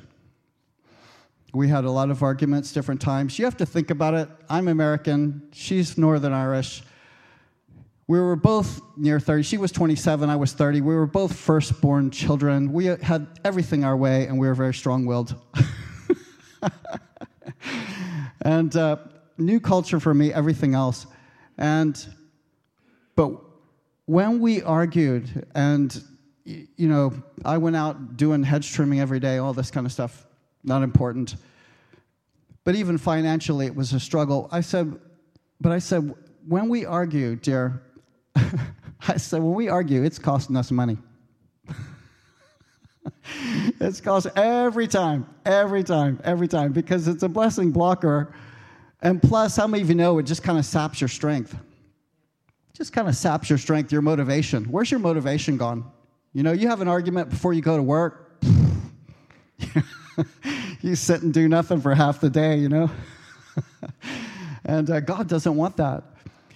[1.53, 3.39] we had a lot of arguments, different times.
[3.39, 4.29] You have to think about it.
[4.49, 6.83] I'm American, she's Northern Irish.
[8.09, 9.43] We were both near 30.
[9.43, 10.81] She was 27, I was 30.
[10.81, 12.73] We were both firstborn children.
[12.73, 15.35] We had everything our way, and we were very strong willed.
[18.43, 18.99] and uh,
[19.39, 21.07] new culture for me, everything else.
[21.59, 22.07] And,
[23.17, 23.33] but
[24.05, 26.01] when we argued, and,
[26.47, 27.13] you know,
[27.45, 30.27] I went out doing hedge trimming every day, all this kind of stuff,
[30.63, 31.35] not important.
[32.63, 34.49] But even financially, it was a struggle.
[34.53, 34.97] I said,
[35.61, 36.15] but I said,
[36.47, 37.83] when we argue, dear,
[38.37, 40.99] I said, when we argue, it's costing us money.
[43.81, 48.33] it's cost every time, every time, every time, because it's a blessing blocker.
[49.03, 51.57] And plus, how many of you know it just kind of saps your strength?
[52.73, 54.65] Just kind of saps your strength, your motivation.
[54.65, 55.91] Where's your motivation gone?
[56.37, 58.31] You know, you have an argument before you go to work.
[60.83, 62.91] you sit and do nothing for half the day, you know?
[64.67, 66.05] and uh, God doesn't want that.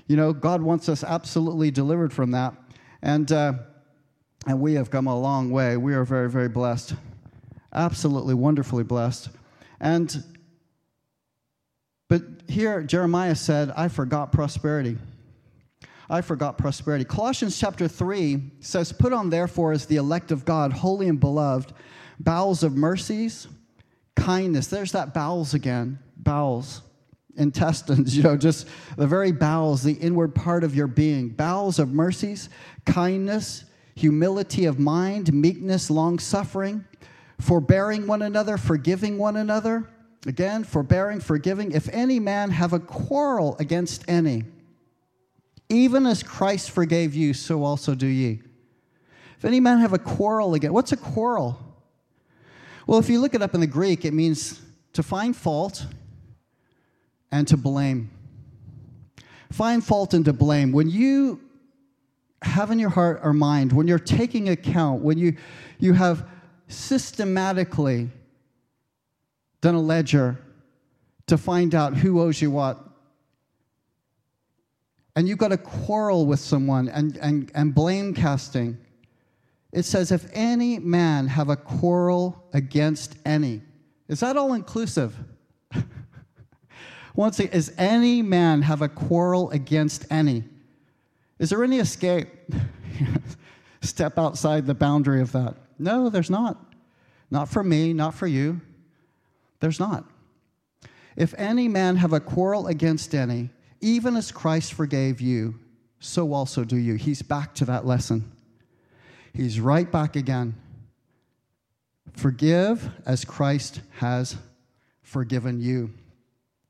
[0.07, 2.53] You know, God wants us absolutely delivered from that.
[3.01, 3.55] And, uh,
[4.47, 5.79] and we have come a long way.
[5.79, 6.93] We are very, very blessed.
[7.73, 9.31] Absolutely wonderfully blessed.
[9.81, 10.23] And,
[12.11, 14.99] but here, Jeremiah said, I forgot prosperity.
[16.11, 17.05] I forgot prosperity.
[17.05, 21.73] Colossians chapter 3 says, Put on therefore as the elect of God, holy and beloved,
[22.19, 23.47] bowels of mercies,
[24.17, 24.67] kindness.
[24.67, 26.83] There's that bowels again, bowels
[27.37, 31.29] intestines, you know, just the very bowels, the inward part of your being.
[31.29, 32.49] Bowels of mercies,
[32.85, 36.85] kindness, humility of mind, meekness, long suffering,
[37.39, 39.89] forbearing one another, forgiving one another.
[40.27, 41.71] Again, forbearing, forgiving.
[41.71, 44.45] If any man have a quarrel against any,
[45.71, 48.43] even as Christ forgave you, so also do ye.
[49.39, 51.59] If any man have a quarrel again, what's a quarrel?
[52.87, 54.61] Well, if you look it up in the Greek, it means
[54.93, 55.87] to find fault,
[57.33, 58.11] and to blame.
[59.53, 60.73] Find fault and to blame.
[60.73, 61.41] When you
[62.43, 65.37] have in your heart or mind, when you're taking account, when you,
[65.79, 66.27] you have
[66.69, 68.11] systematically
[69.61, 70.39] done a ledger
[71.27, 72.83] to find out who owes you what,
[75.17, 78.79] and you've got a quarrel with someone and, and, and blame casting,
[79.73, 83.63] it says, if any man have a quarrel against any,
[84.09, 85.17] is that all inclusive?
[87.15, 90.45] Once again, is any man have a quarrel against any?
[91.39, 92.29] Is there any escape?
[93.83, 95.57] Step outside the boundary of that.
[95.79, 96.75] No, there's not.
[97.31, 98.61] Not for me, not for you.
[99.61, 100.05] There's not.
[101.17, 105.55] If any man have a quarrel against any, even as Christ forgave you,
[106.01, 106.95] so also do you.
[106.95, 108.31] He's back to that lesson.
[109.33, 110.55] He's right back again.
[112.15, 114.37] Forgive as Christ has
[115.03, 115.93] forgiven you.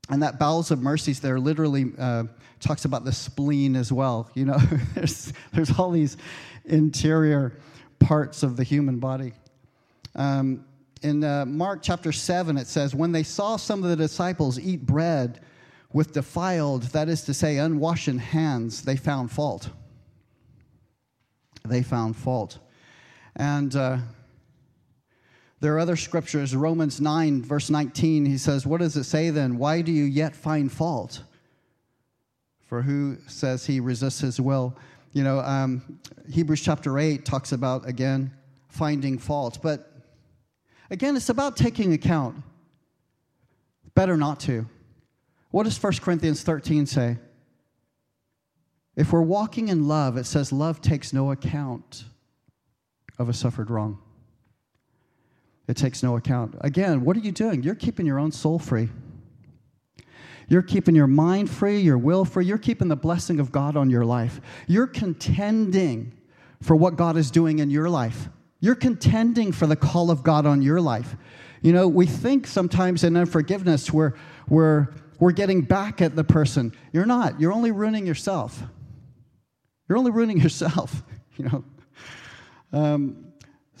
[0.09, 2.25] And that bowels of mercies there literally uh,
[2.59, 4.29] talks about the spleen as well.
[4.33, 4.57] You know,
[4.95, 6.17] there's, there's all these
[6.65, 7.57] interior
[7.99, 9.33] parts of the human body.
[10.15, 10.65] Um,
[11.01, 14.85] in uh, Mark chapter 7, it says, When they saw some of the disciples eat
[14.85, 15.39] bread
[15.93, 19.69] with defiled, that is to say, unwashed hands, they found fault.
[21.67, 22.59] They found fault.
[23.35, 23.97] And uh,
[25.59, 26.55] there are other scriptures.
[26.55, 29.57] Romans 9, verse 19, he says, What does it say then?
[29.57, 31.23] Why do you yet find fault?
[32.65, 34.75] For who says he resists his will?
[35.13, 35.99] You know, um,
[36.31, 38.31] Hebrews chapter 8 talks about, again,
[38.69, 39.59] finding fault.
[39.61, 39.91] But
[40.89, 42.37] again, it's about taking account.
[43.93, 44.65] Better not to.
[45.51, 47.17] What does 1 Corinthians 13 say?
[48.95, 52.05] If we're walking in love, it says love takes no account
[53.17, 53.99] of a suffered wrong.
[55.67, 56.55] It takes no account.
[56.61, 57.63] Again, what are you doing?
[57.63, 58.89] You're keeping your own soul free.
[60.49, 62.45] You're keeping your mind free, your will free.
[62.45, 64.41] You're keeping the blessing of God on your life.
[64.67, 66.13] You're contending
[66.61, 68.27] for what God is doing in your life.
[68.59, 71.15] You're contending for the call of God on your life.
[71.61, 74.13] You know, we think sometimes in unforgiveness we're,
[74.49, 74.89] we're,
[75.21, 76.73] we're getting back at the person.
[76.91, 77.39] You're not.
[77.39, 78.61] You're only ruining yourself.
[79.87, 81.01] You're only ruining yourself,
[81.37, 81.63] you know.
[82.73, 83.31] Um,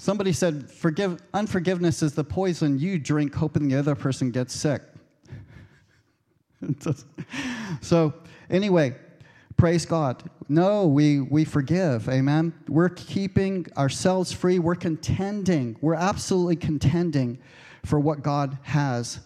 [0.01, 4.81] Somebody said, Forgive, unforgiveness is the poison you drink hoping the other person gets sick.
[7.81, 8.11] so,
[8.49, 8.95] anyway,
[9.57, 10.27] praise God.
[10.49, 12.09] No, we, we forgive.
[12.09, 12.51] Amen.
[12.67, 14.57] We're keeping ourselves free.
[14.57, 15.77] We're contending.
[15.81, 17.37] We're absolutely contending
[17.85, 19.19] for what God has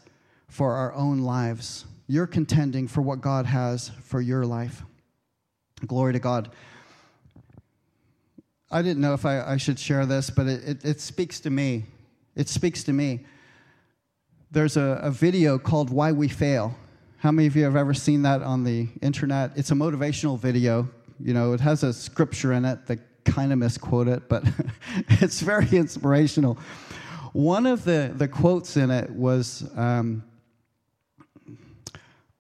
[0.50, 1.86] for our own lives.
[2.08, 4.84] You're contending for what God has for your life.
[5.86, 6.52] Glory to God.
[8.72, 11.50] I didn't know if I, I should share this, but it, it, it, speaks to
[11.50, 11.86] me.
[12.36, 13.26] It speaks to me.
[14.52, 16.76] There's a, a video called Why We Fail.
[17.18, 19.52] How many of you have ever seen that on the internet?
[19.56, 20.90] It's a motivational video.
[21.20, 24.44] You know, it has a scripture in it that kind of misquote it, but
[25.10, 26.58] it's very inspirational.
[27.34, 30.24] One of the, the quotes in it was um,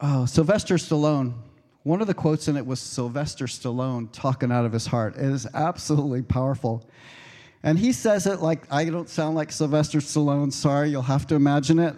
[0.05, 1.33] oh, Sylvester Stallone.
[1.83, 5.15] One of the quotes in it was Sylvester Stallone talking out of his heart.
[5.15, 6.87] It is absolutely powerful.
[7.63, 11.35] And he says it like, I don't sound like Sylvester Stallone, sorry, you'll have to
[11.35, 11.95] imagine it.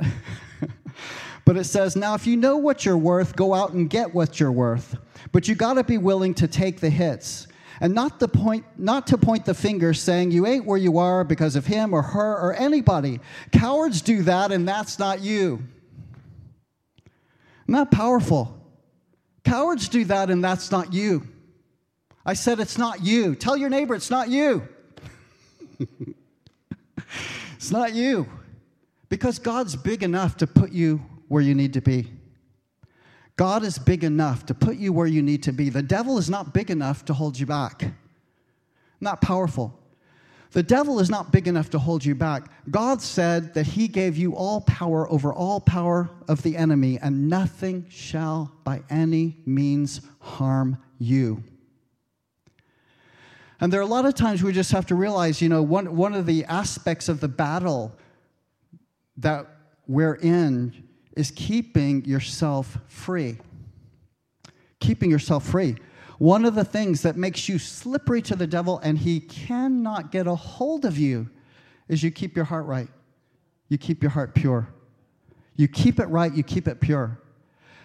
[1.46, 4.40] but it says, Now, if you know what you're worth, go out and get what
[4.40, 4.96] you're worth.
[5.32, 7.48] But you got to be willing to take the hits
[7.82, 11.24] and not to point not to point the finger saying you ain't where you are
[11.24, 13.20] because of him or her or anybody
[13.52, 15.62] cowards do that and that's not you
[17.68, 18.54] not powerful.
[19.44, 21.28] Cowards do that and that's not you.
[22.26, 23.36] I said it's not you.
[23.36, 24.68] Tell your neighbor it's not you.
[27.58, 28.28] It's not you.
[29.10, 32.08] Because god's big enough to put you where you need to be.
[33.36, 35.70] God is big enough to put you where you need to be.
[35.70, 37.84] The devil is not big enough to hold you back,
[39.02, 39.78] not powerful.
[40.52, 42.50] The devil is not big enough to hold you back.
[42.70, 47.30] God said that he gave you all power over all power of the enemy, and
[47.30, 51.44] nothing shall by any means harm you.
[53.60, 55.96] And there are a lot of times we just have to realize, you know, one,
[55.96, 57.92] one of the aspects of the battle
[59.18, 59.48] that
[59.88, 60.84] we're in
[61.16, 63.38] is keeping yourself free.
[64.80, 65.76] Keeping yourself free.
[66.18, 70.26] One of the things that makes you slippery to the devil and he cannot get
[70.26, 71.30] a hold of you
[71.88, 72.90] is you keep your heart right.
[73.70, 74.68] You keep your heart pure.
[75.56, 77.20] You keep it right, you keep it pure.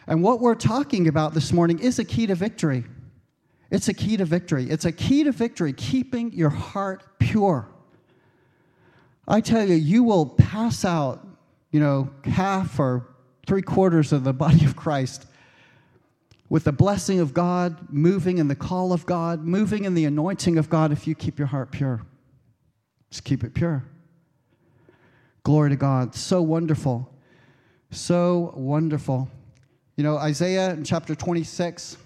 [0.07, 2.85] And what we're talking about this morning is a key to victory.
[3.71, 4.69] It's a key to victory.
[4.69, 7.69] It's a key to victory, keeping your heart pure.
[9.27, 11.27] I tell you, you will pass out,
[11.71, 13.09] you know, half or
[13.47, 15.27] three quarters of the body of Christ
[16.53, 20.59] with the blessing of God, moving in the call of God, moving in the anointing
[20.59, 22.03] of God if you keep your heart pure.
[23.11, 23.83] Just keep it pure.
[25.45, 26.15] Glory to God.
[26.15, 27.11] So wonderful.
[27.91, 29.31] So wonderful.
[29.97, 31.97] You know, Isaiah in chapter 26,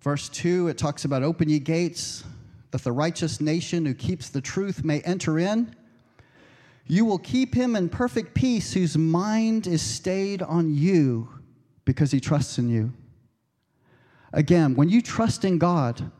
[0.00, 2.24] verse 2, it talks about open ye gates,
[2.70, 5.76] that the righteous nation who keeps the truth may enter in.
[6.86, 11.28] You will keep him in perfect peace whose mind is stayed on you
[11.84, 12.92] because he trusts in you.
[14.32, 16.10] Again, when you trust in God,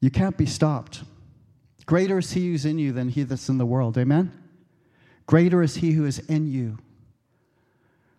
[0.00, 1.02] you can't be stopped.
[1.86, 3.98] Greater is he who's in you than he that's in the world.
[3.98, 4.32] Amen?
[5.26, 6.78] Greater is he who is in you.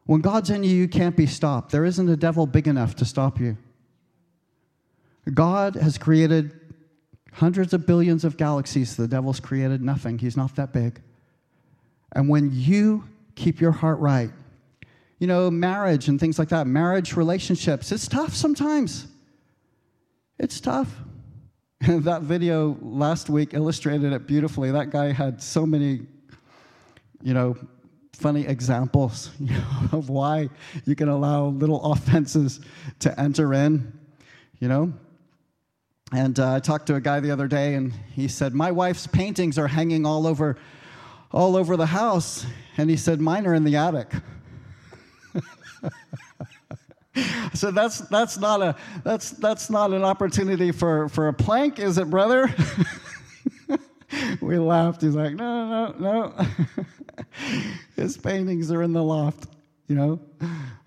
[0.05, 1.71] When God's in you, you can't be stopped.
[1.71, 3.57] There isn't a devil big enough to stop you.
[5.33, 6.59] God has created
[7.33, 8.97] hundreds of billions of galaxies.
[8.97, 10.17] The devil's created nothing.
[10.17, 11.01] He's not that big.
[12.13, 14.31] And when you keep your heart right,
[15.21, 19.05] you know, marriage and things like that, marriage relationships, it's tough sometimes.
[20.39, 20.91] It's tough.
[21.79, 24.71] that video last week illustrated it beautifully.
[24.71, 26.07] That guy had so many,
[27.21, 27.55] you know,
[28.13, 30.49] funny examples you know, of why
[30.85, 32.59] you can allow little offenses
[32.97, 33.93] to enter in,
[34.59, 34.91] you know.
[36.11, 39.05] And uh, I talked to a guy the other day, and he said, My wife's
[39.05, 40.57] paintings are hanging all over
[41.31, 42.43] all over the house.
[42.77, 44.11] And he said, Mine are in the attic.
[47.53, 51.97] so that's that's not a that's that's not an opportunity for for a plank, is
[51.97, 52.53] it, brother?
[54.41, 55.01] we laughed.
[55.01, 56.45] He's like, no, no, no.
[57.95, 59.47] His paintings are in the loft,
[59.87, 60.19] you know.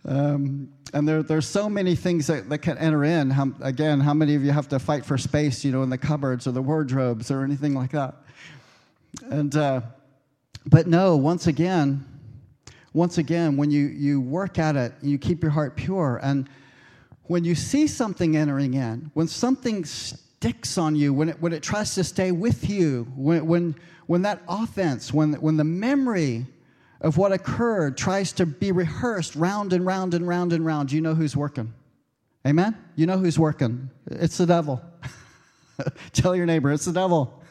[0.07, 3.31] Um, and there, there's so many things that, that can enter in.
[3.31, 5.99] How, again, how many of you have to fight for space, you know, in the
[5.99, 8.15] cupboards or the wardrobes or anything like that?
[9.31, 9.81] And uh,
[10.67, 12.05] but no, once again,
[12.95, 16.21] once again, when you, you work at it, you keep your heart pure.
[16.23, 16.49] And
[17.25, 21.63] when you see something entering in, when something sticks on you, when it, when it
[21.63, 23.75] tries to stay with you, when, when,
[24.07, 26.47] when that offense, when, when the memory
[27.01, 31.01] of what occurred tries to be rehearsed round and round and round and round, you
[31.01, 31.75] know who's working.
[32.47, 32.77] Amen?
[32.95, 33.91] You know who's working.
[34.09, 34.81] It's the devil.
[36.13, 37.43] Tell your neighbor, it's the devil.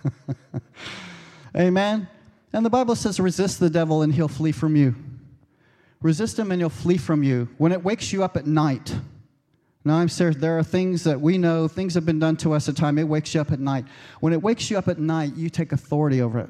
[1.57, 2.07] Amen?
[2.53, 4.95] And the Bible says, resist the devil and he'll flee from you.
[6.03, 7.47] Resist him and he'll flee from you.
[7.57, 8.93] When it wakes you up at night,
[9.85, 12.69] now I'm serious, there are things that we know, things have been done to us
[12.69, 13.85] at time, it wakes you up at night.
[14.19, 16.49] When it wakes you up at night, you take authority over it.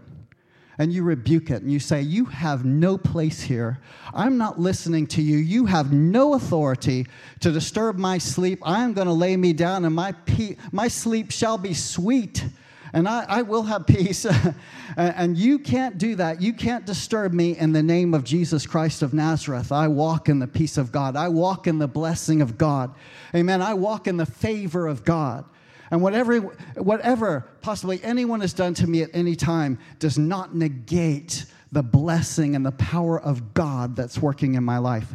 [0.79, 3.79] and you rebuke it and you say, You have no place here.
[4.13, 5.37] I'm not listening to you.
[5.37, 7.05] You have no authority
[7.41, 8.59] to disturb my sleep.
[8.63, 12.45] I am going to lay me down, and my, pe- my sleep shall be sweet,
[12.93, 14.25] and I, I will have peace.
[14.97, 16.41] and you can't do that.
[16.41, 19.71] You can't disturb me in the name of Jesus Christ of Nazareth.
[19.71, 22.93] I walk in the peace of God, I walk in the blessing of God.
[23.35, 23.61] Amen.
[23.61, 25.45] I walk in the favor of God.
[25.89, 31.45] And whatever, whatever possibly anyone has done to me at any time does not negate
[31.71, 35.13] the blessing and the power of God that's working in my life.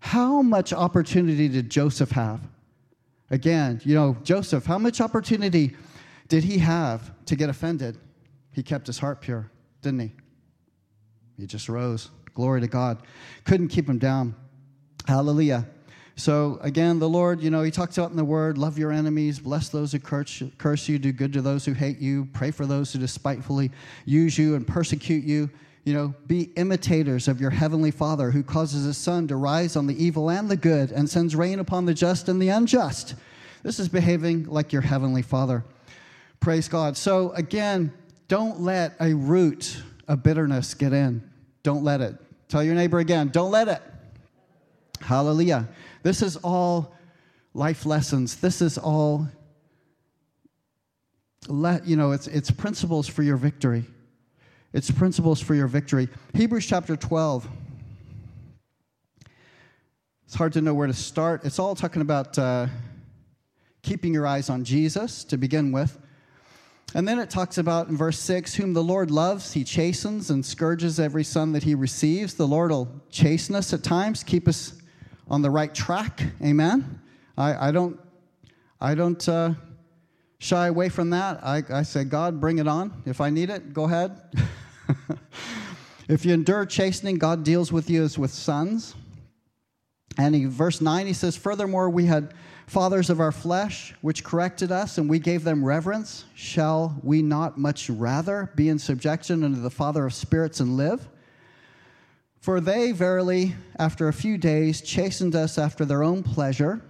[0.00, 2.40] How much opportunity did Joseph have?
[3.30, 5.76] Again, you know, Joseph, how much opportunity
[6.28, 7.98] did he have to get offended?
[8.52, 9.50] He kept his heart pure,
[9.82, 10.12] didn't he?
[11.38, 12.10] He just rose.
[12.34, 13.02] Glory to God.
[13.44, 14.34] Couldn't keep him down.
[15.06, 15.66] Hallelujah.
[16.18, 19.38] So again, the Lord, you know, He talks about in the Word, love your enemies,
[19.38, 20.40] bless those who curse,
[20.88, 23.70] you, do good to those who hate you, pray for those who despitefully
[24.04, 25.48] use you and persecute you.
[25.84, 29.86] You know, be imitators of your heavenly Father who causes his sun to rise on
[29.86, 33.14] the evil and the good and sends rain upon the just and the unjust.
[33.62, 35.64] This is behaving like your heavenly Father.
[36.40, 36.96] Praise God.
[36.96, 37.92] So again,
[38.28, 41.28] don't let a root of bitterness get in.
[41.62, 42.16] Don't let it.
[42.48, 43.82] Tell your neighbor again, don't let it.
[45.00, 45.68] Hallelujah.
[46.02, 46.94] This is all
[47.54, 48.36] life lessons.
[48.36, 49.28] This is all,
[51.46, 53.84] let you know, it's, it's principles for your victory.
[54.72, 56.08] It's principles for your victory.
[56.34, 57.48] Hebrews chapter 12.
[60.26, 61.44] It's hard to know where to start.
[61.44, 62.66] It's all talking about uh,
[63.82, 65.98] keeping your eyes on Jesus to begin with.
[66.94, 70.44] And then it talks about in verse 6 whom the Lord loves, he chastens and
[70.44, 72.34] scourges every son that he receives.
[72.34, 74.72] The Lord will chasten us at times, keep us
[75.28, 76.22] on the right track.
[76.42, 77.00] Amen.
[77.36, 78.00] I, I don't,
[78.80, 79.52] I don't uh,
[80.38, 81.40] shy away from that.
[81.44, 83.02] I, I say, God, bring it on.
[83.04, 84.18] If I need it, go ahead.
[86.08, 88.94] if you endure chastening, God deals with you as with sons.
[90.16, 92.34] And he, verse 9, he says, Furthermore, we had
[92.68, 96.24] fathers of our flesh, which corrected us, and we gave them reverence.
[96.34, 101.08] Shall we not much rather be in subjection unto the Father of spirits and live?
[102.40, 106.82] For they verily, after a few days, chastened us after their own pleasure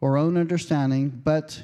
[0.00, 1.62] or own understanding, but,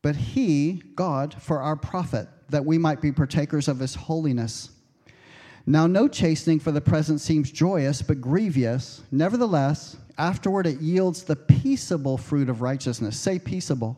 [0.00, 4.70] but He, God, for our profit, that we might be partakers of His holiness.
[5.64, 9.02] Now, no chastening for the present seems joyous, but grievous.
[9.12, 13.18] Nevertheless, afterward it yields the peaceable fruit of righteousness.
[13.18, 13.96] Say peaceable.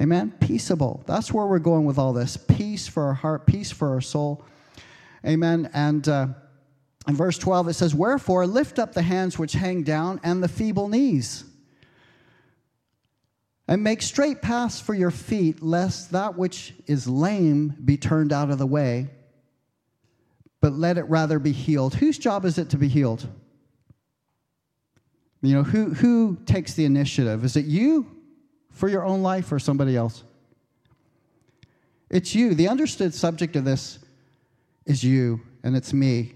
[0.00, 0.32] Amen?
[0.40, 1.02] Peaceable.
[1.06, 2.36] That's where we're going with all this.
[2.36, 4.44] Peace for our heart, peace for our soul.
[5.24, 5.70] Amen.
[5.74, 6.28] And, uh,
[7.08, 10.48] in verse 12, it says, Wherefore lift up the hands which hang down and the
[10.48, 11.44] feeble knees,
[13.68, 18.50] and make straight paths for your feet, lest that which is lame be turned out
[18.50, 19.08] of the way,
[20.60, 21.94] but let it rather be healed.
[21.94, 23.28] Whose job is it to be healed?
[25.42, 27.44] You know, who, who takes the initiative?
[27.44, 28.06] Is it you
[28.70, 30.24] for your own life or somebody else?
[32.10, 32.54] It's you.
[32.54, 33.98] The understood subject of this
[34.86, 36.34] is you, and it's me.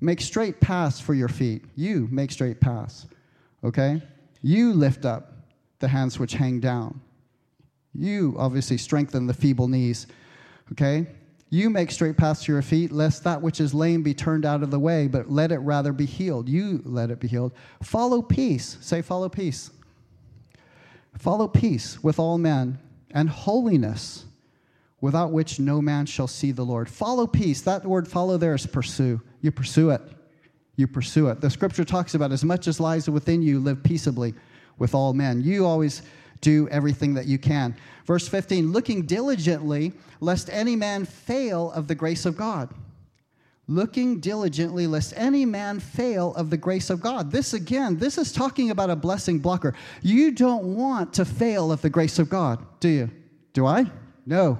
[0.00, 1.64] Make straight paths for your feet.
[1.76, 3.06] You make straight paths.
[3.64, 4.02] Okay?
[4.42, 5.32] You lift up
[5.78, 7.00] the hands which hang down.
[7.94, 10.06] You obviously strengthen the feeble knees.
[10.72, 11.06] Okay?
[11.52, 14.62] You make straight paths to your feet, lest that which is lame be turned out
[14.62, 16.48] of the way, but let it rather be healed.
[16.48, 17.52] You let it be healed.
[17.82, 18.78] Follow peace.
[18.80, 19.72] Say, follow peace.
[21.18, 22.78] Follow peace with all men
[23.10, 24.26] and holiness,
[25.00, 26.88] without which no man shall see the Lord.
[26.88, 27.62] Follow peace.
[27.62, 29.20] That word follow there is pursue.
[29.40, 30.02] You pursue it.
[30.76, 31.40] You pursue it.
[31.40, 34.34] The scripture talks about as much as lies within you, live peaceably
[34.78, 35.42] with all men.
[35.42, 36.02] You always
[36.40, 37.74] do everything that you can.
[38.06, 42.72] Verse 15, looking diligently, lest any man fail of the grace of God.
[43.68, 47.30] Looking diligently, lest any man fail of the grace of God.
[47.30, 49.74] This again, this is talking about a blessing blocker.
[50.02, 53.10] You don't want to fail of the grace of God, do you?
[53.52, 53.86] Do I?
[54.26, 54.58] No.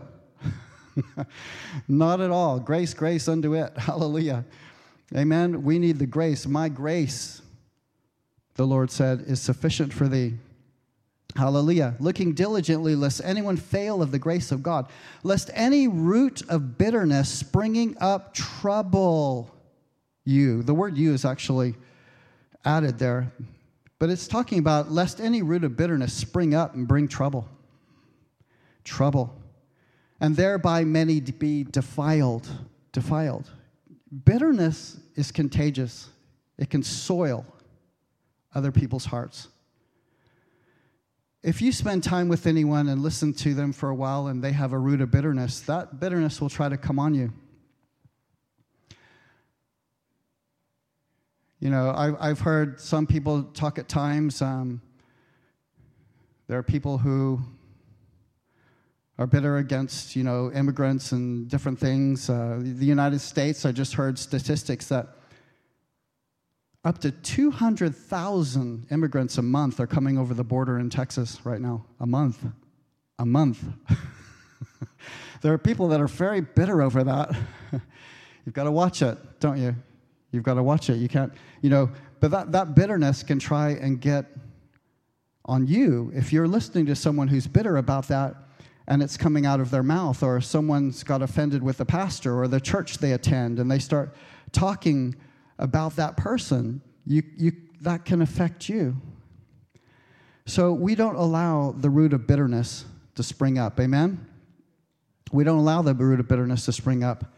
[1.89, 2.61] Not at all.
[2.61, 3.73] Grace, grace unto it.
[3.77, 4.45] Hallelujah.
[5.17, 5.65] Amen.
[5.65, 6.47] We need the grace.
[6.47, 7.43] My grace,
[8.55, 10.35] the Lord said, is sufficient for thee.
[11.37, 11.95] Hallelujah.
[12.01, 14.91] Looking diligently, lest anyone fail of the grace of God,
[15.23, 19.55] lest any root of bitterness springing up trouble
[20.25, 20.63] you.
[20.63, 21.75] The word you is actually
[22.65, 23.33] added there,
[23.99, 27.49] but it's talking about lest any root of bitterness spring up and bring trouble.
[28.85, 29.35] Trouble.
[30.21, 32.49] And thereby many be defiled.
[32.93, 33.51] Defiled.
[34.25, 36.09] Bitterness is contagious,
[36.59, 37.47] it can soil
[38.55, 39.49] other people's hearts.
[41.43, 44.53] If you spend time with anyone and listen to them for a while and they
[44.53, 47.33] have a root of bitterness, that bitterness will try to come on you.
[51.61, 54.41] You know, I, have heard some people talk at times.
[54.41, 54.81] Um,
[56.47, 57.41] there are people who
[59.19, 62.31] are bitter against, you know, immigrants and different things.
[62.31, 65.20] Uh, the United States, I just heard statistics that
[66.85, 71.85] up to 200,000 immigrants a month are coming over the border in Texas right now.
[72.01, 72.45] A month.
[73.19, 73.63] A month.
[75.43, 77.31] there are people that are very bitter over that.
[78.47, 79.77] You've got to watch it, don't you?
[80.33, 80.97] You've got to watch it.
[80.97, 84.27] You can't, you know, but that, that bitterness can try and get
[85.45, 88.37] on you if you're listening to someone who's bitter about that
[88.87, 92.49] and it's coming out of their mouth, or someone's got offended with the pastor or
[92.49, 94.13] the church they attend, and they start
[94.51, 95.15] talking
[95.61, 96.81] about that person.
[97.07, 97.53] You, you,
[97.83, 98.97] that can affect you.
[100.47, 102.85] So we don't allow the root of bitterness
[103.15, 103.79] to spring up.
[103.79, 104.27] Amen?
[105.31, 107.33] We don't allow the root of bitterness to spring up.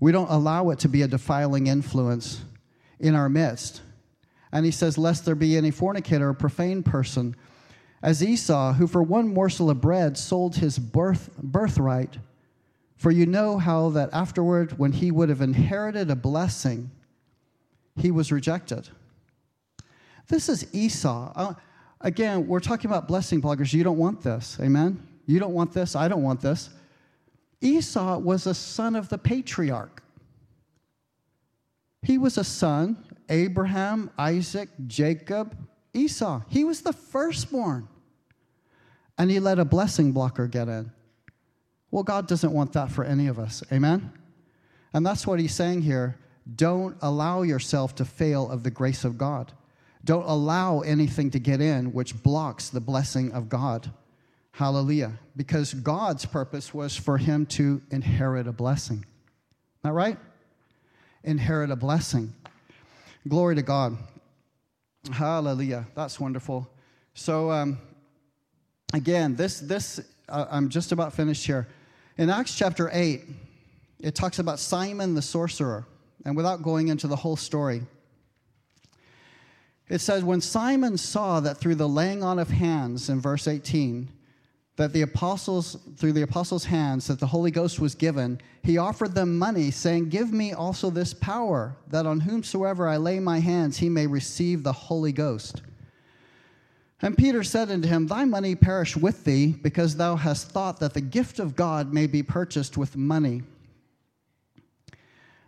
[0.00, 2.42] We don't allow it to be a defiling influence
[3.00, 3.80] in our midst.
[4.52, 7.36] And he says, Lest there be any fornicator or profane person
[8.02, 12.18] as Esau, who for one morsel of bread sold his birth, birthright.
[12.96, 16.90] For you know how that afterward, when he would have inherited a blessing,
[17.98, 18.88] he was rejected.
[20.28, 21.32] This is Esau.
[21.34, 21.54] Uh,
[22.00, 23.72] again, we're talking about blessing blockers.
[23.72, 24.58] You don't want this.
[24.60, 25.06] Amen?
[25.26, 25.96] You don't want this.
[25.96, 26.70] I don't want this.
[27.60, 30.02] Esau was a son of the patriarch.
[32.02, 35.56] He was a son, Abraham, Isaac, Jacob,
[35.92, 36.42] Esau.
[36.48, 37.88] He was the firstborn.
[39.18, 40.92] And he let a blessing blocker get in.
[41.90, 43.64] Well, God doesn't want that for any of us.
[43.72, 44.12] Amen?
[44.92, 46.16] And that's what he's saying here.
[46.54, 49.52] Don't allow yourself to fail of the grace of God.
[50.04, 53.90] Don't allow anything to get in which blocks the blessing of God.
[54.52, 55.12] Hallelujah.
[55.36, 59.04] Because God's purpose was for him to inherit a blessing.
[59.84, 60.16] Not right?
[61.24, 62.32] Inherit a blessing.
[63.26, 63.98] Glory to God.
[65.12, 65.86] Hallelujah.
[65.94, 66.68] That's wonderful.
[67.14, 67.78] So, um,
[68.94, 71.68] again, this, this uh, I'm just about finished here.
[72.16, 73.24] In Acts chapter 8,
[74.00, 75.86] it talks about Simon the sorcerer.
[76.24, 77.82] And without going into the whole story,
[79.88, 84.08] it says, When Simon saw that through the laying on of hands, in verse 18,
[84.76, 89.14] that the apostles, through the apostles' hands, that the Holy Ghost was given, he offered
[89.14, 93.78] them money, saying, Give me also this power, that on whomsoever I lay my hands,
[93.78, 95.62] he may receive the Holy Ghost.
[97.00, 100.94] And Peter said unto him, Thy money perish with thee, because thou hast thought that
[100.94, 103.42] the gift of God may be purchased with money.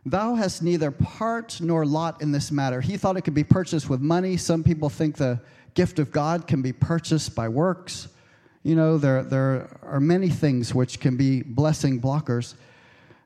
[0.07, 2.81] Thou hast neither part nor lot in this matter.
[2.81, 4.37] He thought it could be purchased with money.
[4.37, 5.41] Some people think the
[5.75, 8.09] gift of God can be purchased by works.
[8.63, 12.55] You know, there, there are many things which can be blessing blockers.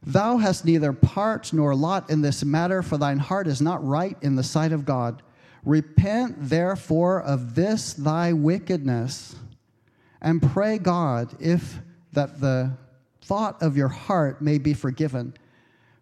[0.02, 4.16] Thou hast neither part nor lot in this matter, for thine heart is not right
[4.20, 5.22] in the sight of God.
[5.64, 9.36] Repent therefore of this thy wickedness,
[10.20, 11.78] and pray God if
[12.12, 12.72] that the
[13.22, 15.34] thought of your heart may be forgiven.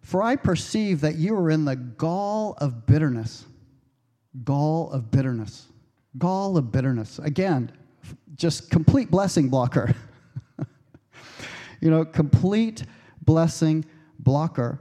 [0.03, 3.45] For I perceive that you are in the gall of bitterness.
[4.43, 5.67] Gall of bitterness.
[6.17, 7.19] Gall of bitterness.
[7.19, 7.71] Again,
[8.35, 9.95] just complete blessing blocker.
[11.81, 12.83] you know, complete
[13.21, 13.85] blessing
[14.19, 14.79] blocker.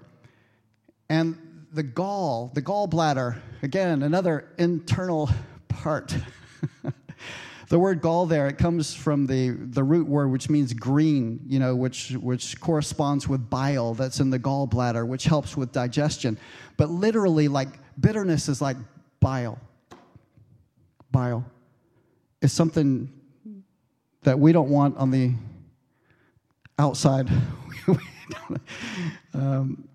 [1.09, 5.31] And the gall, the gallbladder, again, another internal
[5.69, 6.17] part.
[7.73, 11.59] the word gall there, it comes from the, the root word which means green, you
[11.59, 16.37] know, which, which corresponds with bile that's in the gallbladder, which helps with digestion.
[16.77, 17.69] But literally, like
[17.99, 18.77] bitterness is like
[19.21, 19.59] bile.
[21.11, 21.47] Bile.
[22.43, 23.11] It's something
[24.21, 25.33] that we don't want on the
[26.79, 27.31] outside.
[29.33, 29.89] um,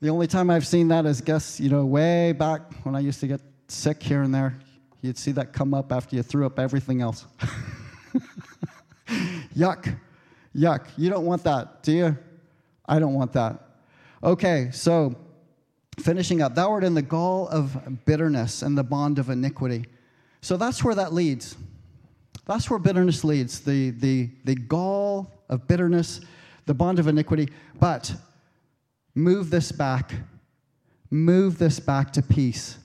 [0.00, 3.20] the only time I've seen that is, guess, you know, way back when I used
[3.20, 4.58] to get sick here and there.
[5.02, 7.26] You'd see that come up after you threw up everything else.
[9.56, 9.96] yuck.
[10.54, 10.86] Yuck.
[10.96, 12.18] You don't want that, do you?
[12.86, 13.60] I don't want that.
[14.22, 15.14] Okay, so
[15.98, 16.54] finishing up.
[16.54, 19.86] Thou art in the gall of bitterness and the bond of iniquity.
[20.42, 21.56] So that's where that leads.
[22.46, 26.20] That's where bitterness leads the, the, the gall of bitterness,
[26.66, 27.48] the bond of iniquity.
[27.78, 28.12] But
[29.14, 30.12] move this back.
[31.10, 32.79] Move this back to peace.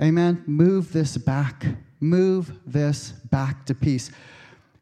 [0.00, 0.44] Amen.
[0.46, 1.64] Move this back.
[2.00, 4.10] Move this back to peace.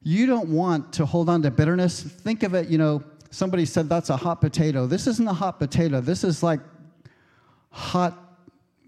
[0.02, 2.02] You don't want to hold on to bitterness.
[2.02, 4.86] Think of it, you know, somebody said that's a hot potato.
[4.86, 6.00] This isn't a hot potato.
[6.00, 6.60] This is like
[7.70, 8.18] hot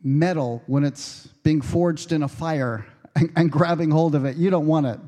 [0.03, 4.37] metal when it's being forged in a fire and, and grabbing hold of it.
[4.37, 5.01] You don't want it.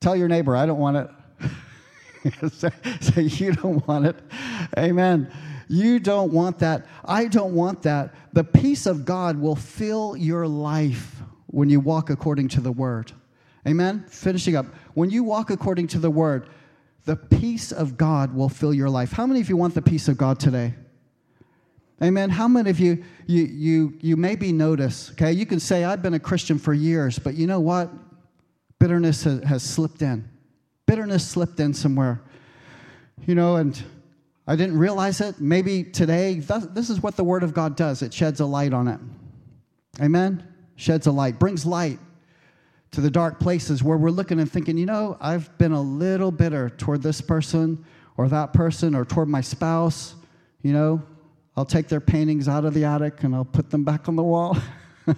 [0.00, 2.52] Tell your neighbor, I don't want it.
[2.52, 4.16] so, so you don't want it.
[4.76, 5.32] Amen.
[5.68, 6.86] You don't want that.
[7.04, 8.14] I don't want that.
[8.32, 13.12] The peace of God will fill your life when you walk according to the word.
[13.66, 14.04] Amen.
[14.08, 14.66] Finishing up.
[14.94, 16.48] When you walk according to the word,
[17.04, 19.12] the peace of God will fill your life.
[19.12, 20.74] How many of you want the peace of God today?
[22.02, 22.30] Amen.
[22.30, 26.14] How many of you you you you maybe notice, okay, you can say I've been
[26.14, 27.90] a Christian for years, but you know what?
[28.78, 30.28] Bitterness has, has slipped in.
[30.86, 32.22] Bitterness slipped in somewhere.
[33.26, 33.82] You know, and
[34.48, 35.40] I didn't realize it.
[35.40, 38.88] Maybe today, this is what the Word of God does it sheds a light on
[38.88, 38.98] it.
[40.00, 40.42] Amen?
[40.76, 41.98] Sheds a light, brings light
[42.92, 46.30] to the dark places where we're looking and thinking, you know, I've been a little
[46.30, 47.84] bitter toward this person
[48.16, 50.14] or that person or toward my spouse.
[50.62, 51.02] You know,
[51.54, 54.22] I'll take their paintings out of the attic and I'll put them back on the
[54.22, 54.56] wall.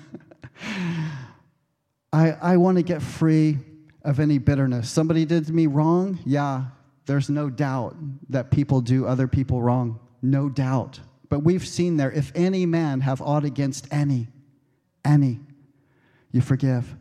[2.13, 3.59] I, I want to get free
[4.03, 4.91] of any bitterness.
[4.91, 6.19] Somebody did me wrong?
[6.27, 6.65] Yeah,
[7.11, 7.97] there's no doubt
[8.29, 9.99] that people do other people wrong.
[10.23, 11.01] No doubt.
[11.29, 14.29] But we've seen there, if any man have aught against any,
[15.05, 15.41] any,
[16.31, 16.95] you forgive.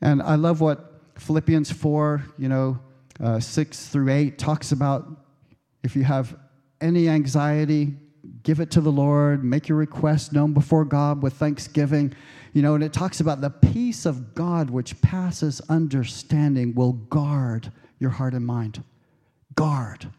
[0.00, 2.78] And I love what Philippians 4, you know,
[3.20, 5.08] uh, 6 through 8 talks about
[5.82, 6.36] if you have
[6.80, 7.96] any anxiety,
[8.44, 12.14] give it to the Lord, make your request known before God with thanksgiving.
[12.52, 17.72] You know, and it talks about the peace of God which passes understanding will guard
[18.00, 18.82] your heart and mind.
[19.54, 20.10] Guard.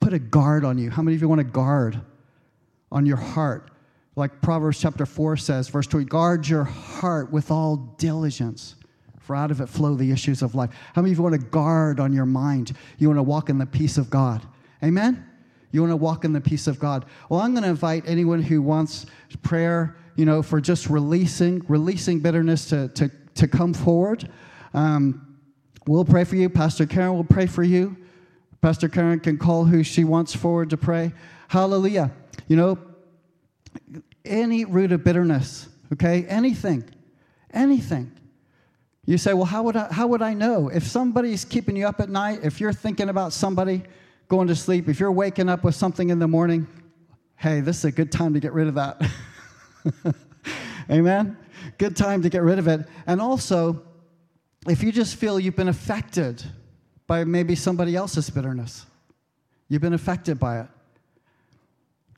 [0.00, 0.90] Put a guard on you.
[0.90, 2.00] How many of you want a guard
[2.90, 3.70] on your heart?
[4.16, 8.76] Like Proverbs chapter 4 says, verse 2 guard your heart with all diligence,
[9.20, 10.70] for out of it flow the issues of life.
[10.94, 12.72] How many of you want a guard on your mind?
[12.98, 14.46] You want to walk in the peace of God?
[14.82, 15.24] Amen?
[15.70, 17.04] You want to walk in the peace of God.
[17.28, 19.06] Well, I'm going to invite anyone who wants
[19.42, 24.28] prayer, you know, for just releasing, releasing bitterness to, to, to come forward.
[24.72, 25.27] Um,
[25.88, 26.50] We'll pray for you.
[26.50, 27.96] Pastor Karen will pray for you.
[28.60, 31.14] Pastor Karen can call who she wants forward to pray.
[31.48, 32.12] Hallelujah.
[32.46, 32.78] You know,
[34.22, 36.26] any root of bitterness, okay?
[36.26, 36.84] Anything,
[37.54, 38.12] anything.
[39.06, 40.68] You say, well, how would I, how would I know?
[40.68, 43.82] If somebody's keeping you up at night, if you're thinking about somebody
[44.28, 46.66] going to sleep, if you're waking up with something in the morning,
[47.36, 49.00] hey, this is a good time to get rid of that.
[50.90, 51.38] Amen?
[51.78, 52.86] Good time to get rid of it.
[53.06, 53.87] And also,
[54.68, 56.42] if you just feel you've been affected
[57.06, 58.86] by maybe somebody else's bitterness,
[59.68, 60.66] you've been affected by it,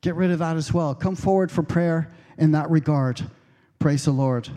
[0.00, 0.94] get rid of that as well.
[0.94, 3.22] Come forward for prayer in that regard.
[3.78, 4.48] Praise the Lord.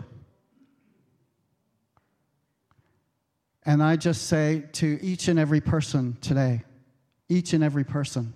[3.66, 6.62] And I just say to each and every person today,
[7.28, 8.34] each and every person,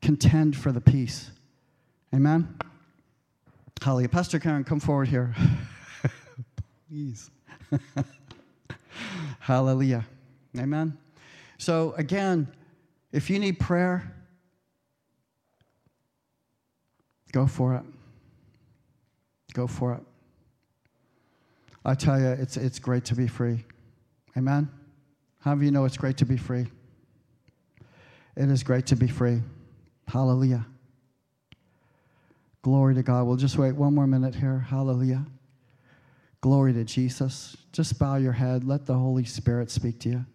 [0.00, 1.30] contend for the peace.
[2.14, 2.56] Amen?
[3.82, 4.08] Hallelujah.
[4.08, 5.34] Pastor Karen, come forward here.
[6.88, 7.30] Please.
[9.40, 10.04] Hallelujah.
[10.58, 10.96] Amen.
[11.58, 12.48] So, again,
[13.12, 14.12] if you need prayer,
[17.32, 17.82] go for it.
[19.52, 20.00] Go for it.
[21.84, 23.64] I tell you, it's, it's great to be free.
[24.36, 24.68] Amen.
[25.40, 26.66] How do you know it's great to be free?
[28.36, 29.42] It is great to be free.
[30.08, 30.66] Hallelujah.
[32.62, 33.26] Glory to God.
[33.26, 34.58] We'll just wait one more minute here.
[34.58, 35.24] Hallelujah.
[36.44, 37.56] Glory to Jesus.
[37.72, 38.64] Just bow your head.
[38.64, 40.26] Let the Holy Spirit speak to you.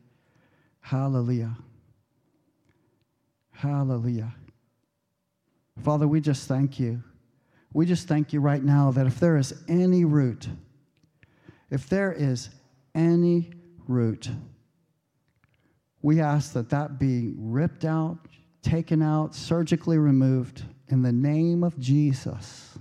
[0.80, 1.56] Hallelujah.
[3.52, 4.34] Hallelujah.
[5.84, 7.04] Father, we just thank you.
[7.74, 10.48] We just thank you right now that if there is any root,
[11.70, 12.50] if there is
[12.96, 13.52] any
[13.88, 14.32] root,
[16.02, 18.18] we ask that that be ripped out,
[18.64, 22.80] taken out, surgically removed in the name of Jesus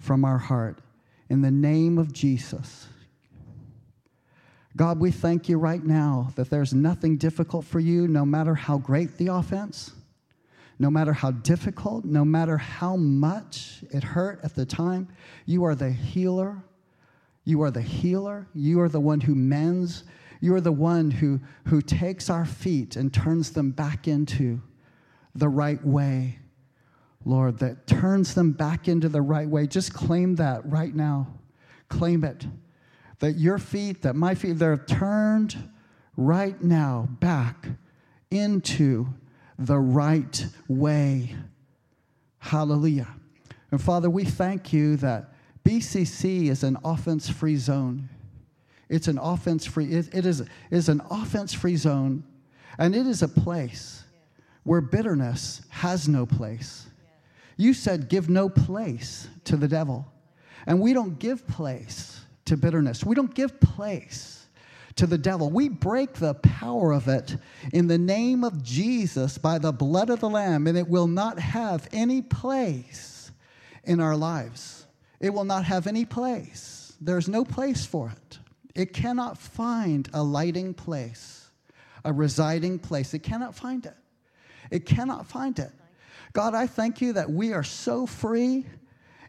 [0.00, 0.80] from our heart
[1.32, 2.88] in the name of Jesus.
[4.76, 8.76] God, we thank you right now that there's nothing difficult for you, no matter how
[8.76, 9.92] great the offense,
[10.78, 15.08] no matter how difficult, no matter how much it hurt at the time.
[15.46, 16.62] You are the healer.
[17.44, 18.46] You are the healer.
[18.52, 20.04] You are the one who mends.
[20.42, 24.60] You are the one who, who takes our feet and turns them back into
[25.34, 26.40] the right way.
[27.24, 29.66] Lord, that turns them back into the right way.
[29.66, 31.28] Just claim that right now.
[31.88, 32.46] Claim it.
[33.20, 35.70] That your feet, that my feet, they're turned
[36.16, 37.66] right now back
[38.30, 39.06] into
[39.58, 41.36] the right way.
[42.38, 43.08] Hallelujah.
[43.70, 45.32] And Father, we thank you that
[45.64, 48.08] BCC is an offense free zone.
[48.88, 52.24] It's an offense free, it, it is, is an offense free zone,
[52.78, 54.04] and it is a place
[54.64, 56.86] where bitterness has no place.
[57.62, 60.04] You said, give no place to the devil.
[60.66, 63.04] And we don't give place to bitterness.
[63.04, 64.48] We don't give place
[64.96, 65.48] to the devil.
[65.48, 67.36] We break the power of it
[67.72, 71.38] in the name of Jesus by the blood of the Lamb, and it will not
[71.38, 73.30] have any place
[73.84, 74.84] in our lives.
[75.20, 76.94] It will not have any place.
[77.00, 78.38] There's no place for it.
[78.74, 81.48] It cannot find a lighting place,
[82.04, 83.14] a residing place.
[83.14, 83.96] It cannot find it.
[84.72, 85.70] It cannot find it.
[86.32, 88.64] God, I thank you that we are so free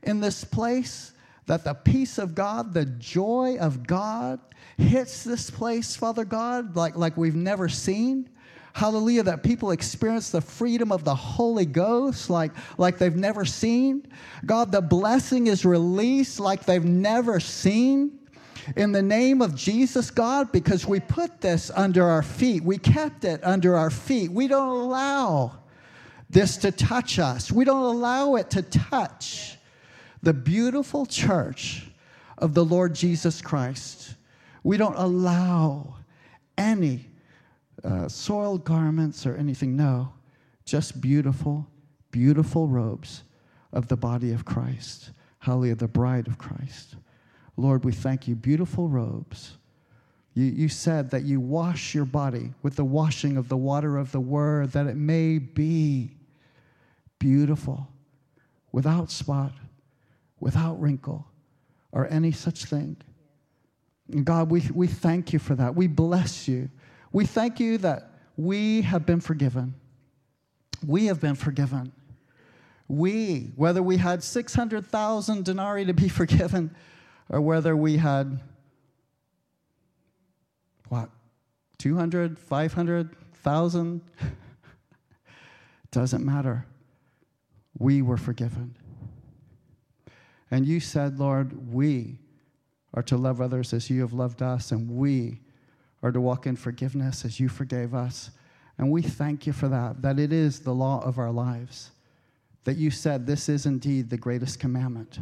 [0.04, 1.14] in this place
[1.46, 4.40] that the peace of God, the joy of God
[4.78, 8.30] hits this place, Father God, like, like we've never seen.
[8.74, 14.08] Hallelujah, that people experience the freedom of the Holy Ghost like, like they've never seen.
[14.46, 18.20] God, the blessing is released like they've never seen.
[18.78, 23.26] In the name of Jesus, God, because we put this under our feet, we kept
[23.26, 24.32] it under our feet.
[24.32, 25.60] We don't allow
[26.34, 29.58] this to touch us, we don't allow it to touch
[30.22, 31.88] the beautiful church
[32.38, 34.16] of the Lord Jesus Christ.
[34.64, 35.96] We don't allow
[36.58, 37.06] any
[37.84, 39.76] uh, soiled garments or anything.
[39.76, 40.14] No,
[40.66, 41.68] just beautiful,
[42.12, 43.24] beautiful robes
[43.72, 45.12] of the body of Christ.
[45.40, 46.96] Hallelujah, the bride of Christ.
[47.58, 48.36] Lord, we thank you.
[48.36, 49.58] Beautiful robes.
[50.34, 54.12] You, you said that you wash your body with the washing of the water of
[54.12, 56.12] the word, that it may be
[57.24, 57.88] beautiful,
[58.74, 59.54] without spot,
[60.42, 61.26] without wrinkle,
[61.94, 62.98] or any such thing.
[64.12, 65.74] And God, we, we thank you for that.
[65.74, 66.70] We bless you.
[67.14, 69.74] We thank you that we have been forgiven.
[70.86, 71.94] We have been forgiven.
[72.90, 76.76] We, whether we had 600,000 denarii to be forgiven,
[77.30, 78.42] or whether we had,
[80.90, 81.10] what,
[81.78, 84.02] 200, 500,000,
[85.92, 86.66] doesn't matter.
[87.78, 88.76] We were forgiven.
[90.52, 92.20] And you said, Lord, we
[92.94, 95.42] are to love others as you have loved us, and we
[96.04, 98.30] are to walk in forgiveness as you forgave us.
[98.78, 101.92] And we thank you for that, that it is the law of our lives,
[102.66, 105.20] that you said this is indeed the greatest commandment.